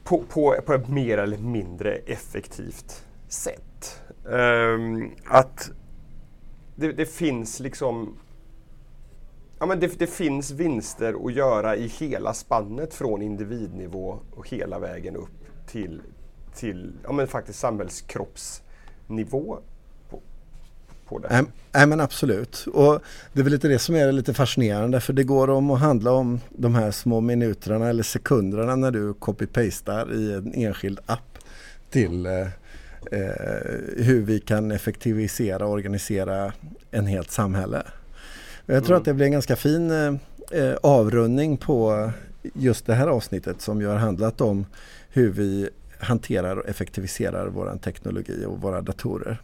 på, 0.05 0.23
på, 0.29 0.57
på 0.67 0.73
ett 0.73 0.89
mer 0.89 1.19
eller 1.19 1.39
mindre 1.39 1.95
effektivt 1.95 3.07
sätt. 3.29 4.03
Um, 4.25 5.11
att 5.25 5.71
det, 6.77 6.93
det, 6.93 7.07
finns 7.07 7.61
liksom 7.61 8.19
Ja, 9.59 9.67
men 9.67 9.81
det, 9.81 9.99
det, 9.99 10.07
finns 10.07 10.51
vinster 10.51 11.27
att 11.27 11.33
göra 11.33 11.77
i 11.77 11.87
hela 11.87 12.35
spannet 12.35 12.95
från 12.95 13.23
individnivå 13.23 14.19
och 14.31 14.49
hela 14.49 14.79
vägen 14.79 15.17
upp 15.17 15.67
till, 15.67 16.03
till 16.55 16.93
ja, 17.05 17.13
men 17.13 17.27
faktiskt 17.27 17.59
samhällskroppsnivå 17.59 19.59
på 21.09 21.19
det. 21.19 21.45
Nej, 21.73 21.87
men 21.87 22.01
absolut. 22.01 22.67
Och 22.73 23.01
det 23.33 23.41
är 23.41 23.45
väl 23.45 23.53
lite 23.53 23.69
det 23.69 23.79
som 23.79 23.95
är 23.95 24.13
lite 24.13 24.35
fascinerande 24.35 25.01
för 25.01 25.13
det 25.13 25.25
går 25.25 25.51
om 25.51 25.71
att 25.71 25.81
handla 25.81 26.13
om 26.13 26.41
de 26.51 26.75
här 26.75 26.91
små 26.91 27.21
minuterna 27.21 27.89
eller 27.89 28.03
sekunderna 28.03 28.77
när 28.77 28.91
du 28.91 29.13
copy-pastar 29.13 30.15
i 30.15 30.33
en 30.33 30.55
enskild 30.55 31.01
app 31.07 31.39
till 31.91 32.27
eh, 32.27 32.41
eh, 33.13 33.75
hur 33.97 34.23
vi 34.23 34.41
kan 34.41 34.71
effektivisera 34.71 35.67
och 35.67 35.73
organisera 35.73 36.53
en 36.91 37.07
helt 37.07 37.31
samhälle. 37.31 37.83
Jag 38.67 38.85
tror 38.85 38.95
mm. 38.95 39.01
att 39.01 39.05
det 39.05 39.15
blir 39.15 39.27
en 39.27 39.33
ganska 39.33 39.57
fin 39.57 39.91
eh, 40.51 40.75
avrundning 40.83 41.57
på 41.57 42.11
just 42.55 42.87
det 42.87 42.95
här 42.95 43.07
avsnittet 43.07 43.61
som 43.61 43.81
ju 43.81 43.87
har 43.87 43.97
handlat 43.97 44.41
om 44.41 44.67
hur 45.09 45.31
vi 45.31 45.69
hanterar 45.99 46.57
och 46.57 46.69
effektiviserar 46.69 47.47
vår 47.47 47.79
teknologi 47.83 48.45
och 48.47 48.61
våra 48.61 48.81
datorer. 48.81 49.41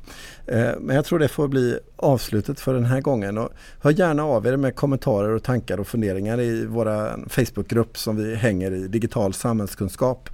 Eh, 0.46 0.70
men 0.80 0.96
jag 0.96 1.04
tror 1.04 1.18
det 1.18 1.28
får 1.28 1.48
bli 1.48 1.78
avslutet 1.96 2.60
för 2.60 2.74
den 2.74 2.84
här 2.84 3.00
gången. 3.00 3.38
Och 3.38 3.48
hör 3.80 3.90
gärna 3.90 4.24
av 4.24 4.46
er 4.46 4.56
med 4.56 4.76
kommentarer 4.76 5.30
och 5.30 5.42
tankar 5.42 5.80
och 5.80 5.86
funderingar 5.86 6.40
i 6.40 6.66
vår 6.66 7.28
Facebookgrupp 7.28 7.98
som 7.98 8.16
vi 8.16 8.34
hänger 8.34 8.70
i, 8.70 8.88
Digital 8.88 9.34
samhällskunskap. 9.34 10.30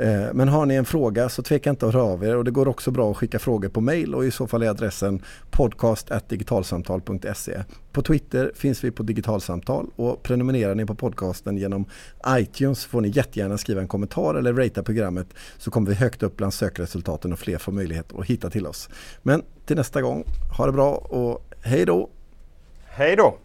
Eh, 0.00 0.26
men 0.32 0.48
har 0.48 0.66
ni 0.66 0.74
en 0.74 0.84
fråga 0.84 1.28
så 1.28 1.42
tveka 1.42 1.70
inte 1.70 1.86
att 1.86 1.94
höra 1.94 2.04
av 2.04 2.24
er 2.24 2.36
och 2.36 2.44
det 2.44 2.50
går 2.50 2.68
också 2.68 2.90
bra 2.90 3.10
att 3.10 3.16
skicka 3.16 3.38
frågor 3.38 3.68
på 3.68 3.80
mail 3.80 4.14
och 4.14 4.24
i 4.24 4.30
så 4.30 4.46
fall 4.46 4.62
är 4.62 4.68
adressen 4.68 5.22
podcast.digitalsamtal.se. 5.50 7.62
På 7.92 8.02
Twitter 8.02 8.52
finns 8.54 8.84
vi 8.84 8.90
på 8.90 9.02
Digitalsamtal 9.02 9.86
och 9.96 10.22
prenumererar 10.22 10.74
ni 10.74 10.86
på 10.86 10.94
podcasten 10.94 11.56
genom 11.56 11.84
iTunes 12.28 12.84
får 12.84 13.00
ni 13.00 13.08
jättegärna 13.08 13.58
skriva 13.58 13.80
en 13.80 13.88
kommentar 13.88 14.34
eller 14.34 14.52
ratea 14.52 14.82
programmet 14.82 15.26
så 15.58 15.70
kommer 15.70 15.88
vi 15.88 15.94
högt 15.94 16.22
upp 16.22 16.36
bland 16.36 16.54
sökresultaten 16.54 17.32
och 17.32 17.38
fler 17.38 17.58
får 17.58 17.72
möjlighet 17.72 18.12
att 18.18 18.26
hitta 18.26 18.50
till 18.50 18.66
oss. 18.66 18.88
Men 19.22 19.42
till 19.66 19.76
nästa 19.76 20.02
gång, 20.02 20.24
ha 20.58 20.66
det 20.66 20.72
bra 20.72 20.94
och 20.94 21.54
hej 21.62 21.86
då! 21.86 22.08
Hej 22.84 23.16
då! 23.16 23.38